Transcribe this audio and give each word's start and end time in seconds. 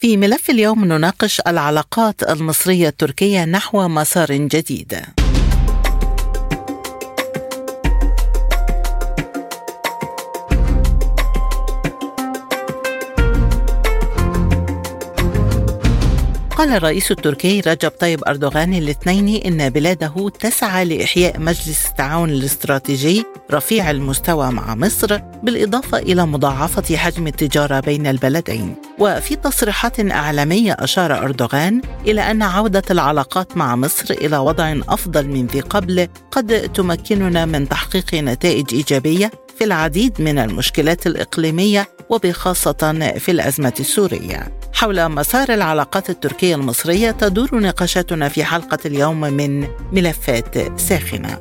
في 0.00 0.16
ملف 0.16 0.50
اليوم 0.50 0.84
نناقش 0.84 1.40
العلاقات 1.46 2.22
المصرية 2.22 2.88
التركية 2.88 3.44
نحو 3.44 3.88
مسار 3.88 4.32
جديد. 4.32 4.94
قال 16.56 16.72
الرئيس 16.72 17.10
التركي 17.10 17.60
رجب 17.60 17.90
طيب 17.90 18.24
أردوغان 18.28 18.74
الاثنين 18.74 19.42
إن 19.42 19.70
بلاده 19.70 20.30
تسعى 20.40 20.84
لإحياء 20.84 21.40
مجلس 21.40 21.86
التعاون 21.86 22.30
الاستراتيجي 22.30 23.24
رفيع 23.52 23.90
المستوى 23.90 24.50
مع 24.50 24.74
مصر 24.74 25.18
بالإضافة 25.42 25.98
إلى 25.98 26.26
مضاعفة 26.26 26.96
حجم 26.96 27.26
التجارة 27.26 27.80
بين 27.80 28.06
البلدين 28.06 28.76
وفي 29.00 29.36
تصريحات 29.36 30.00
إعلامية 30.00 30.76
أشار 30.78 31.18
أردوغان 31.18 31.82
إلى 32.06 32.30
أن 32.30 32.42
عودة 32.42 32.82
العلاقات 32.90 33.56
مع 33.56 33.76
مصر 33.76 34.14
إلى 34.14 34.38
وضع 34.38 34.76
أفضل 34.88 35.28
من 35.28 35.46
ذي 35.46 35.60
قبل 35.60 36.08
قد 36.30 36.72
تمكننا 36.74 37.46
من 37.46 37.68
تحقيق 37.68 38.14
نتائج 38.14 38.74
إيجابية 38.74 39.30
في 39.58 39.64
العديد 39.64 40.22
من 40.22 40.38
المشكلات 40.38 41.06
الإقليمية 41.06 41.88
وبخاصة 42.10 43.12
في 43.18 43.30
الأزمة 43.30 43.72
السورية 43.80 44.60
حول 44.72 45.08
مسار 45.08 45.54
العلاقات 45.54 46.10
التركية 46.10 46.54
المصرية 46.54 47.10
تدور 47.10 47.60
نقاشاتنا 47.60 48.28
في 48.28 48.44
حلقة 48.44 48.78
اليوم 48.86 49.20
من 49.20 49.68
ملفات 49.92 50.80
ساخنة. 50.80 51.38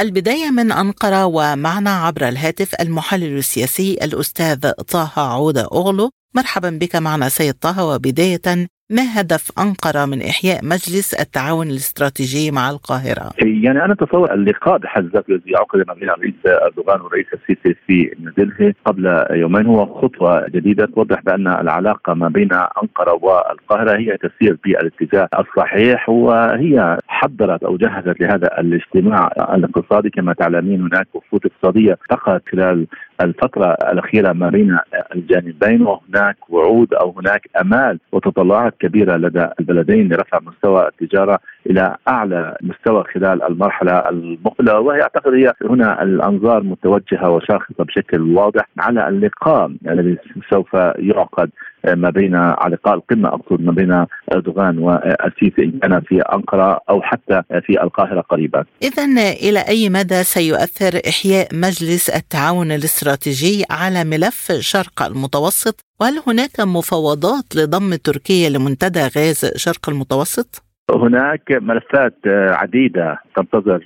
البداية 0.00 0.50
من 0.50 0.72
أنقرة 0.72 1.26
ومعنا 1.26 1.90
عبر 1.90 2.28
الهاتف 2.28 2.74
المحلل 2.80 3.38
السياسي 3.38 3.94
الأستاذ 3.94 4.70
طه 4.72 5.12
عودة 5.16 5.62
أغلو. 5.72 6.10
مرحبا 6.34 6.70
بك 6.70 6.96
معنا 6.96 7.28
سيد 7.28 7.54
طه. 7.54 7.84
وبداية 7.84 8.68
ما 8.90 9.20
هدف 9.20 9.52
أنقرة 9.58 10.04
من 10.06 10.22
إحياء 10.22 10.64
مجلس 10.64 11.14
التعاون 11.14 11.66
الاستراتيجي 11.66 12.50
مع 12.50 12.70
القاهرة؟ 12.70 13.30
يعني 13.38 13.84
أنا 13.84 13.92
أتصور 13.92 14.34
اللقاء 14.34 14.78
بحد 14.78 15.04
ذاته 15.04 15.30
الذي 15.30 15.56
عقد 15.56 15.84
ما 15.88 15.94
بين 15.94 16.10
الرئيس 16.10 16.34
أردوغان 16.46 17.00
والرئيس 17.00 17.26
السيسي 17.32 17.76
في 17.86 18.10
نيودلهي 18.20 18.74
قبل 18.84 19.24
يومين 19.30 19.66
هو 19.66 19.86
خطوة 19.86 20.48
جديدة 20.48 20.86
توضح 20.86 21.20
بأن 21.20 21.46
العلاقة 21.46 22.14
ما 22.14 22.28
بين 22.28 22.48
أنقرة 22.52 23.12
والقاهرة 23.12 23.98
هي 23.98 24.16
تسير 24.16 24.58
بالاتجاه 24.64 25.28
الصحيح 25.38 26.08
وهي 26.08 26.98
حضرت 27.08 27.62
أو 27.62 27.76
جهزت 27.76 28.20
لهذا 28.20 28.60
الاجتماع 28.60 29.30
الاقتصادي 29.54 30.10
كما 30.10 30.32
تعلمين 30.32 30.80
هناك 30.80 31.06
وفود 31.14 31.40
اقتصادية 31.46 31.98
تقعد 32.10 32.40
خلال 32.52 32.86
الفترة 33.20 33.76
الأخيرة 33.92 34.32
ما 34.32 34.48
بين 34.48 34.78
الجانبين 35.14 35.82
وهناك 35.82 36.36
وعود 36.48 36.94
أو 36.94 37.14
هناك 37.18 37.48
أمال 37.60 37.98
وتطلعات 38.12 38.74
كبيرة 38.80 39.16
لدى 39.16 39.46
البلدين 39.60 40.08
لرفع 40.12 40.38
مستوى 40.40 40.88
التجارة 40.88 41.38
إلى 41.66 41.96
أعلى 42.08 42.56
مستوى 42.62 43.04
خلال 43.14 43.42
المرحلة 43.42 44.08
المقبلة. 44.08 44.80
وهي 44.80 45.02
أعتقد 45.02 45.32
هي 45.34 45.52
هنا 45.70 46.02
الأنظار 46.02 46.62
متوجهة 46.62 47.30
وشاخصة 47.30 47.84
بشكل 47.84 48.20
واضح 48.36 48.68
على 48.78 49.08
اللقاء 49.08 49.72
الذي 49.88 50.16
سوف 50.50 50.74
يعقد 50.98 51.50
ما 51.86 52.10
بين 52.10 52.34
على 52.34 52.74
لقاء 52.74 52.94
القمة 52.94 53.28
أقصد 53.28 53.60
ما 53.60 53.72
بين 53.72 54.06
أردوغان 54.32 54.78
والسيسي 54.78 55.62
إن 55.64 55.78
كان 55.82 56.00
في 56.00 56.20
أنقرة 56.20 56.80
أو 56.90 57.02
حتى 57.02 57.42
في 57.66 57.82
القاهرة 57.82 58.20
قريبا. 58.20 58.64
اذا 58.82 59.04
إلى 59.32 59.60
أي 59.60 59.88
مدى 59.88 60.24
سيؤثر 60.24 61.00
إحياء 61.08 61.48
مجلس 61.52 62.10
التعاون 62.10 62.72
الاستراتيجي 62.72 63.64
على 63.70 64.04
ملف 64.04 64.52
شرق 64.52 65.02
المتوسط؟ 65.02 65.80
وهل 66.00 66.22
هناك 66.26 66.60
مفاوضات 66.60 67.56
لضم 67.56 67.94
تركيا 67.94 68.48
لمنتدى 68.48 69.00
غاز 69.00 69.52
شرق 69.56 69.88
المتوسط؟ 69.88 70.69
هناك 70.96 71.52
ملفات 71.52 72.14
عديدة 72.26 73.18
تنتظر 73.36 73.84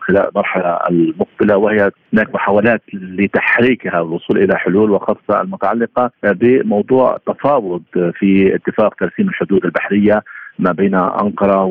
خلال 0.00 0.28
المرحلة 0.28 0.78
المقبلة 0.90 1.56
وهي 1.56 1.90
هناك 2.12 2.34
محاولات 2.34 2.82
لتحريكها 2.92 4.00
والوصول 4.00 4.38
إلى 4.38 4.56
حلول 4.56 4.90
وخاصة 4.90 5.40
المتعلقة 5.40 6.10
بموضوع 6.24 7.18
تفاوض 7.26 7.82
في 7.92 8.54
اتفاق 8.54 8.94
ترسيم 8.94 9.28
الحدود 9.28 9.64
البحرية 9.64 10.22
ما 10.58 10.72
بين 10.72 10.94
أنقرة 10.94 11.64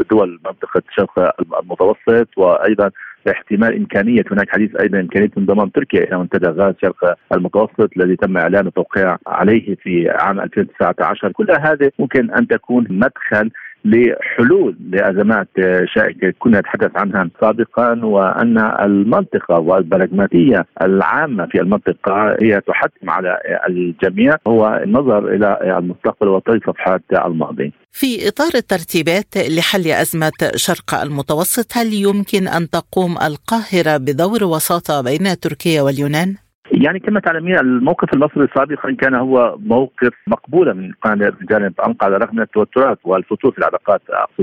ودول 0.00 0.40
منطقة 0.44 0.82
شرق 0.96 1.34
المتوسط 1.62 2.28
وأيضا 2.36 2.90
احتمال 3.30 3.76
إمكانية 3.76 4.24
هناك 4.30 4.50
حديث 4.50 4.76
أيضا 4.80 5.00
إمكانية 5.00 5.30
انضمام 5.38 5.68
تركيا 5.68 6.04
إلى 6.04 6.18
منتدى 6.18 6.46
غاز 6.46 6.74
شرق 6.82 7.16
المتوسط 7.32 7.90
الذي 7.96 8.16
تم 8.16 8.36
إعلان 8.36 8.66
التوقيع 8.66 9.18
عليه 9.26 9.74
في 9.74 10.10
عام 10.10 10.40
2019 10.40 11.32
كل 11.32 11.46
هذه 11.50 11.90
ممكن 11.98 12.30
أن 12.30 12.46
تكون 12.46 12.86
مدخل 12.90 13.50
لحلول 13.84 14.76
لأزمات 14.90 15.48
شائكه 15.94 16.32
كنا 16.38 16.60
نتحدث 16.60 16.90
عنها 16.96 17.30
سابقا 17.40 18.04
وأن 18.04 18.58
المنطقة 18.58 19.58
والبراغماتية 19.58 20.66
العامة 20.82 21.46
في 21.46 21.60
المنطقة 21.60 22.36
هي 22.42 22.60
تحتم 22.60 23.10
على 23.10 23.38
الجميع 23.68 24.36
هو 24.46 24.80
النظر 24.84 25.28
إلى 25.34 25.78
المستقبل 25.78 26.28
وطي 26.28 26.60
صفحات 26.66 27.02
الماضي. 27.26 27.72
في 27.92 28.28
إطار 28.28 28.50
الترتيبات 28.54 29.36
لحل 29.36 29.86
أزمة 29.86 30.32
شرق 30.56 30.94
المتوسط 30.94 31.76
هل 31.76 31.94
يمكن 31.94 32.48
أن 32.48 32.70
تقوم 32.70 33.16
القاهرة 33.22 33.96
بدور 33.96 34.44
وساطة 34.44 35.00
بين 35.00 35.40
تركيا 35.40 35.82
واليونان؟ 35.82 36.45
يعني 36.76 36.98
كما 36.98 37.20
تعلمين 37.20 37.58
الموقف 37.58 38.14
المصري 38.14 38.48
سابقا 38.56 38.92
كان 38.92 39.14
هو 39.14 39.56
موقف 39.60 40.12
مقبولا 40.26 40.72
من 40.72 40.92
جانب 41.42 41.80
انقره 41.86 42.18
رغم 42.18 42.40
التوترات 42.40 42.98
والفتور 43.04 43.52
في 43.52 43.58
العلاقات 43.58 44.02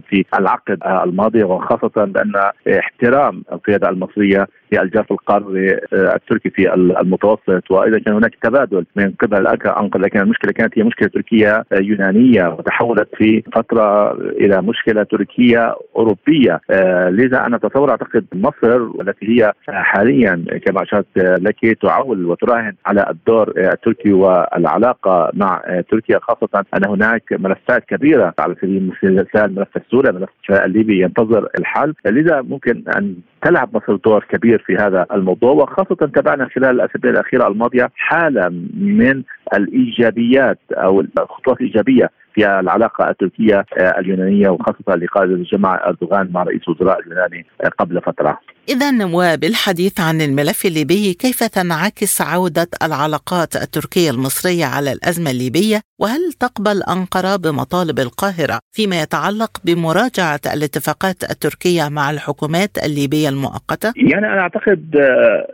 في 0.10 0.26
العقد 0.40 0.80
الماضي 0.84 1.44
وخاصة 1.44 2.06
بأن 2.06 2.34
احترام 2.80 3.44
القيادة 3.52 3.90
المصرية 3.90 4.48
في 4.74 4.82
الجاف 4.82 5.12
القاري 5.12 5.80
التركي 5.94 6.50
في 6.50 6.74
المتوسط. 6.74 7.72
وأيضا 7.72 8.00
كان 8.00 8.14
هناك 8.14 8.36
تبادل 8.44 8.86
من 8.96 9.12
قبل 9.12 9.48
انقره 9.48 10.02
لكن 10.02 10.20
المشكلة 10.20 10.52
كانت 10.52 10.78
هي 10.78 10.84
مشكلة 10.84 11.08
تركية 11.08 11.66
يونانية 11.72 12.48
وتحولت 12.48 13.10
في 13.16 13.44
فترة 13.56 14.12
إلى 14.14 14.62
مشكلة 14.62 15.04
تركية 15.04 15.76
أوروبية. 15.96 16.62
لذا 17.10 17.46
أنا 17.46 17.56
أتصور 17.56 17.90
أعتقد 17.90 18.26
مصر 18.34 18.82
والتي 18.82 19.40
هي 19.42 19.54
حاليا 19.68 20.46
كما 20.66 20.84
أشرت 20.84 21.06
لك 21.16 21.78
تعول 21.82 22.26
وتراهن 22.26 22.74
على 22.86 23.06
الدور 23.10 23.54
التركي 23.58 24.14
والعلاقة 24.14 25.32
مع 25.34 25.62
تركيا. 25.92 26.20
خاصة 26.22 26.66
أن 26.78 26.86
هناك 26.86 27.24
ملفات 27.32 27.86
كبيرة 27.86 28.34
على 28.40 28.56
سبيل 28.62 28.92
المثال 29.04 29.56
ملف 29.56 29.78
السوري 29.78 30.12
ملف 30.12 30.30
الليبي 30.50 31.02
ينتظر 31.02 31.48
الحل. 31.60 31.94
لذا 32.06 32.42
ممكن 32.42 32.84
أن 32.98 33.16
تلعب 33.44 33.78
مصر 33.78 33.96
دور 33.96 34.26
كبير 34.30 34.64
في 34.66 34.76
هذا 34.76 35.06
الموضوع 35.14 35.52
وخاصة 35.52 35.96
تابعنا 35.96 36.50
خلال 36.56 36.70
الأسابيع 36.70 37.12
الأخيرة 37.12 37.48
الماضية 37.48 37.90
حالة 37.96 38.50
من 38.78 39.24
الإيجابيات 39.54 40.60
أو 40.72 41.02
الخطوات 41.02 41.62
الإيجابية 41.62 42.10
في 42.34 42.60
العلاقة 42.60 43.10
التركية 43.10 43.66
اليونانية 43.78 44.50
وخاصة 44.50 44.96
لقاء 44.96 45.24
الجماعة 45.24 45.76
أردوغان 45.76 46.30
مع 46.32 46.44
رئيس 46.44 46.62
الوزراء 46.68 47.00
اليوناني 47.00 47.46
قبل 47.80 48.02
فترة 48.02 48.40
إذا 48.70 49.06
وبالحديث 49.06 50.00
عن 50.00 50.22
الملف 50.22 50.66
الليبي 50.66 51.14
كيف 51.14 51.44
تنعكس 51.44 52.22
عودة 52.22 52.68
العلاقات 52.84 53.56
التركية 53.56 54.10
المصرية 54.12 54.66
على 54.66 54.92
الأزمة 54.92 55.32
الليبية 55.32 55.82
وهل 56.00 56.34
تقبل 56.40 56.84
أنقرة 56.96 57.36
بمطالب 57.36 58.00
القاهرة 58.00 58.60
فيما 58.72 59.02
يتعلق 59.02 59.52
بمراجعة 59.66 60.40
الاتفاقات 60.54 61.24
التركية 61.32 61.90
مع 61.90 62.12
الحكومات 62.12 62.70
الليبية 62.86 63.30
المؤقتة؟ 63.30 63.94
يعني 63.96 64.28
أنا 64.28 64.40
أعتقد 64.40 64.96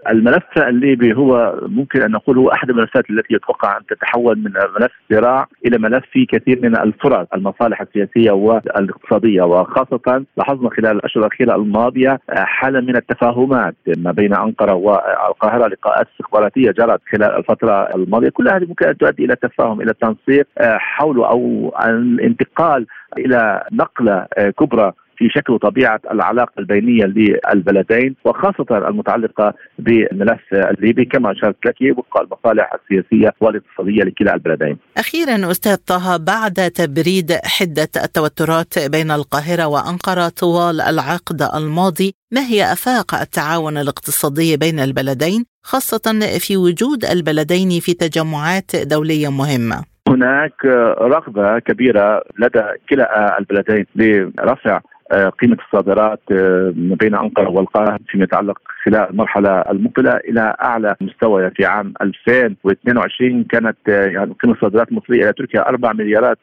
الملف 0.10 0.58
الليبي 0.58 1.14
هو 1.14 1.60
ممكن 1.62 2.02
أن 2.02 2.12
نقول 2.12 2.38
هو 2.38 2.52
أحد 2.52 2.70
الملفات 2.70 3.10
التي 3.10 3.34
يتوقع 3.34 3.78
أن 3.78 3.86
تتحول 3.86 4.38
من 4.38 4.52
ملف 4.80 4.92
صراع 5.12 5.48
إلى 5.66 5.78
ملف 5.78 6.04
فيه 6.12 6.28
كثير 6.28 6.60
من 6.64 6.69
من 6.70 6.78
الفرص 6.78 7.28
المصالح 7.34 7.82
السياسية 7.82 8.32
والاقتصادية 8.32 9.42
وخاصة 9.42 10.26
لاحظنا 10.38 10.70
خلال 10.70 10.92
الأشهر 10.92 11.26
الأخيرة 11.26 11.56
الماضية 11.56 12.20
حالة 12.30 12.80
من 12.82 12.96
التفاهمات 12.96 13.76
ما 13.98 14.12
بين 14.12 14.34
أنقرة 14.34 14.74
والقاهرة 14.74 15.68
لقاءات 15.68 16.08
استخباراتية 16.12 16.72
جرت 16.72 17.02
خلال 17.12 17.38
الفترة 17.38 17.96
الماضية. 17.96 18.30
كل 18.30 18.50
هذه 18.50 18.66
ممكن 18.66 18.88
أن 18.88 18.98
تؤدي 18.98 19.26
إلى 19.26 19.34
التفاهم 19.34 19.82
إلى 19.82 19.92
التنسيق 19.92 20.48
حول 20.60 21.18
أو 21.24 21.72
الانتقال 21.86 22.86
إلى 23.18 23.64
نقلة 23.72 24.26
كبرى 24.60 24.94
في 25.20 25.30
شكل 25.30 25.54
وطبيعة 25.54 26.00
العلاقة 26.12 26.54
البينية 26.60 27.06
للبلدين 27.06 28.16
وخاصة 28.26 28.88
المتعلقة 28.90 29.54
بالملف 29.80 30.54
الليبي 30.54 31.06
كما 31.06 31.32
اشرت 31.32 31.56
لك 31.66 31.76
وفق 31.98 32.22
المصالح 32.22 32.74
السياسية 32.74 33.34
والاقتصادية 33.42 34.04
لكلا 34.04 34.34
البلدين. 34.34 34.78
أخيرا 34.98 35.52
أستاذ 35.52 35.76
طه 35.76 36.18
بعد 36.18 36.54
تبريد 36.54 37.32
حدة 37.46 37.90
التوترات 38.04 38.90
بين 38.92 39.12
القاهرة 39.12 39.66
وأنقرة 39.68 40.30
طوال 40.30 40.82
العقد 40.82 41.42
الماضي 41.56 42.14
ما 42.32 42.42
هي 42.42 42.64
آفاق 42.64 43.16
التعاون 43.16 43.78
الاقتصادي 43.78 44.58
بين 44.58 44.80
البلدين 44.80 45.46
خاصة 45.64 46.38
في 46.40 46.58
وجود 46.58 47.06
البلدين 47.06 47.70
في 47.80 47.94
تجمعات 47.94 48.76
دولية 48.76 49.30
مهمة؟ 49.32 49.84
هناك 50.08 50.66
رغبة 51.02 51.60
كبيرة 51.60 52.24
لدى 52.40 52.64
كلا 52.90 53.40
البلدين 53.40 53.86
لرفع 53.96 54.80
آه، 55.12 55.30
قيمة 55.30 55.58
الصادرات 55.66 56.20
آه، 56.32 56.74
بين 56.76 57.16
أنقرة 57.16 57.50
والقاهره 57.50 58.00
فيما 58.08 58.24
يتعلق 58.24 58.60
خلال 58.86 59.10
المرحلة 59.10 59.62
المقبلة 59.62 60.12
إلى 60.12 60.56
أعلى 60.62 60.96
مستوى 61.02 61.52
في 61.52 61.66
عام 61.66 61.94
2022 62.02 63.44
كانت 63.44 63.78
آه، 63.90 64.06
يعني 64.06 64.34
قيمة 64.44 64.54
الصادرات 64.54 64.92
المصرية 64.92 65.24
إلى 65.24 65.34
تركيا 65.34 65.70
4 65.70 65.94
مليارات 65.94 66.38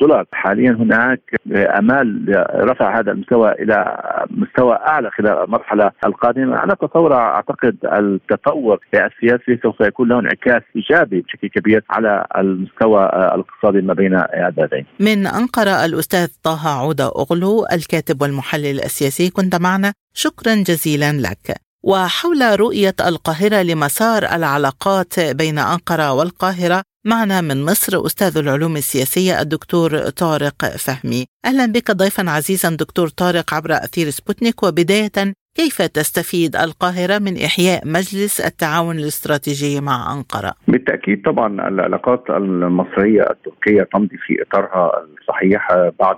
دولار. 0.00 0.24
حاليا 0.32 0.72
هناك 0.72 1.20
أمال 1.52 2.24
رفع 2.54 2.98
هذا 2.98 3.12
المستوى 3.12 3.52
إلى 3.52 3.98
مستوى 4.30 4.74
أعلى 4.74 5.10
خلال 5.10 5.44
المرحلة 5.44 5.90
القادمة. 6.06 6.64
أنا 6.64 6.72
أتصور 6.72 7.14
أعتقد 7.14 7.76
التطور 7.84 8.80
السياسي 8.94 9.58
سوف 9.62 9.80
يكون 9.80 10.08
له 10.08 10.18
انعكاس 10.18 10.62
إيجابي 10.76 11.20
بشكل 11.20 11.48
كبير 11.48 11.84
على 11.90 12.26
المستوى 12.38 13.04
الاقتصادي 13.06 13.80
ما 13.80 13.94
بين 13.94 14.14
البلدين 14.34 14.86
من 15.00 15.26
أنقرة 15.26 15.84
الأستاذ 15.84 16.28
طه 16.42 16.68
عوده 16.68 17.06
أغلو 17.06 17.66
الكاتب 17.72 18.05
الكاتب 18.06 18.22
والمحلل 18.22 18.84
السياسي 18.84 19.30
كنت 19.30 19.54
معنا 19.54 19.92
شكرا 20.14 20.54
جزيلا 20.54 21.12
لك. 21.12 21.56
وحول 21.84 22.60
رؤية 22.60 22.94
القاهرة 23.00 23.62
لمسار 23.62 24.24
العلاقات 24.24 25.20
بين 25.20 25.58
أنقرة 25.58 26.12
والقاهرة 26.12 26.82
معنا 27.06 27.40
من 27.40 27.64
مصر 27.64 28.06
أستاذ 28.06 28.36
العلوم 28.38 28.76
السياسية 28.76 29.40
الدكتور 29.40 30.10
طارق 30.10 30.76
فهمي. 30.76 31.26
أهلا 31.44 31.66
بك 31.66 31.90
ضيفا 31.90 32.30
عزيزا 32.30 32.70
دكتور 32.70 33.08
طارق 33.08 33.54
عبر 33.54 33.74
أثير 33.84 34.10
سبوتنيك 34.10 34.62
وبداية 34.62 35.34
كيف 35.56 35.82
تستفيد 35.82 36.56
القاهرة 36.56 37.18
من 37.18 37.34
إحياء 37.44 37.86
مجلس 37.86 38.40
التعاون 38.40 38.98
الاستراتيجي 38.98 39.80
مع 39.80 40.14
أنقرة؟ 40.14 40.52
بالتأكيد 40.68 41.22
طبعا 41.22 41.68
العلاقات 41.68 42.30
المصرية 42.30 43.22
التركية 43.22 43.82
تمضي 43.82 44.16
في 44.16 44.42
إطارها 44.42 44.92
الصحيح 45.20 45.68
بعد 46.00 46.16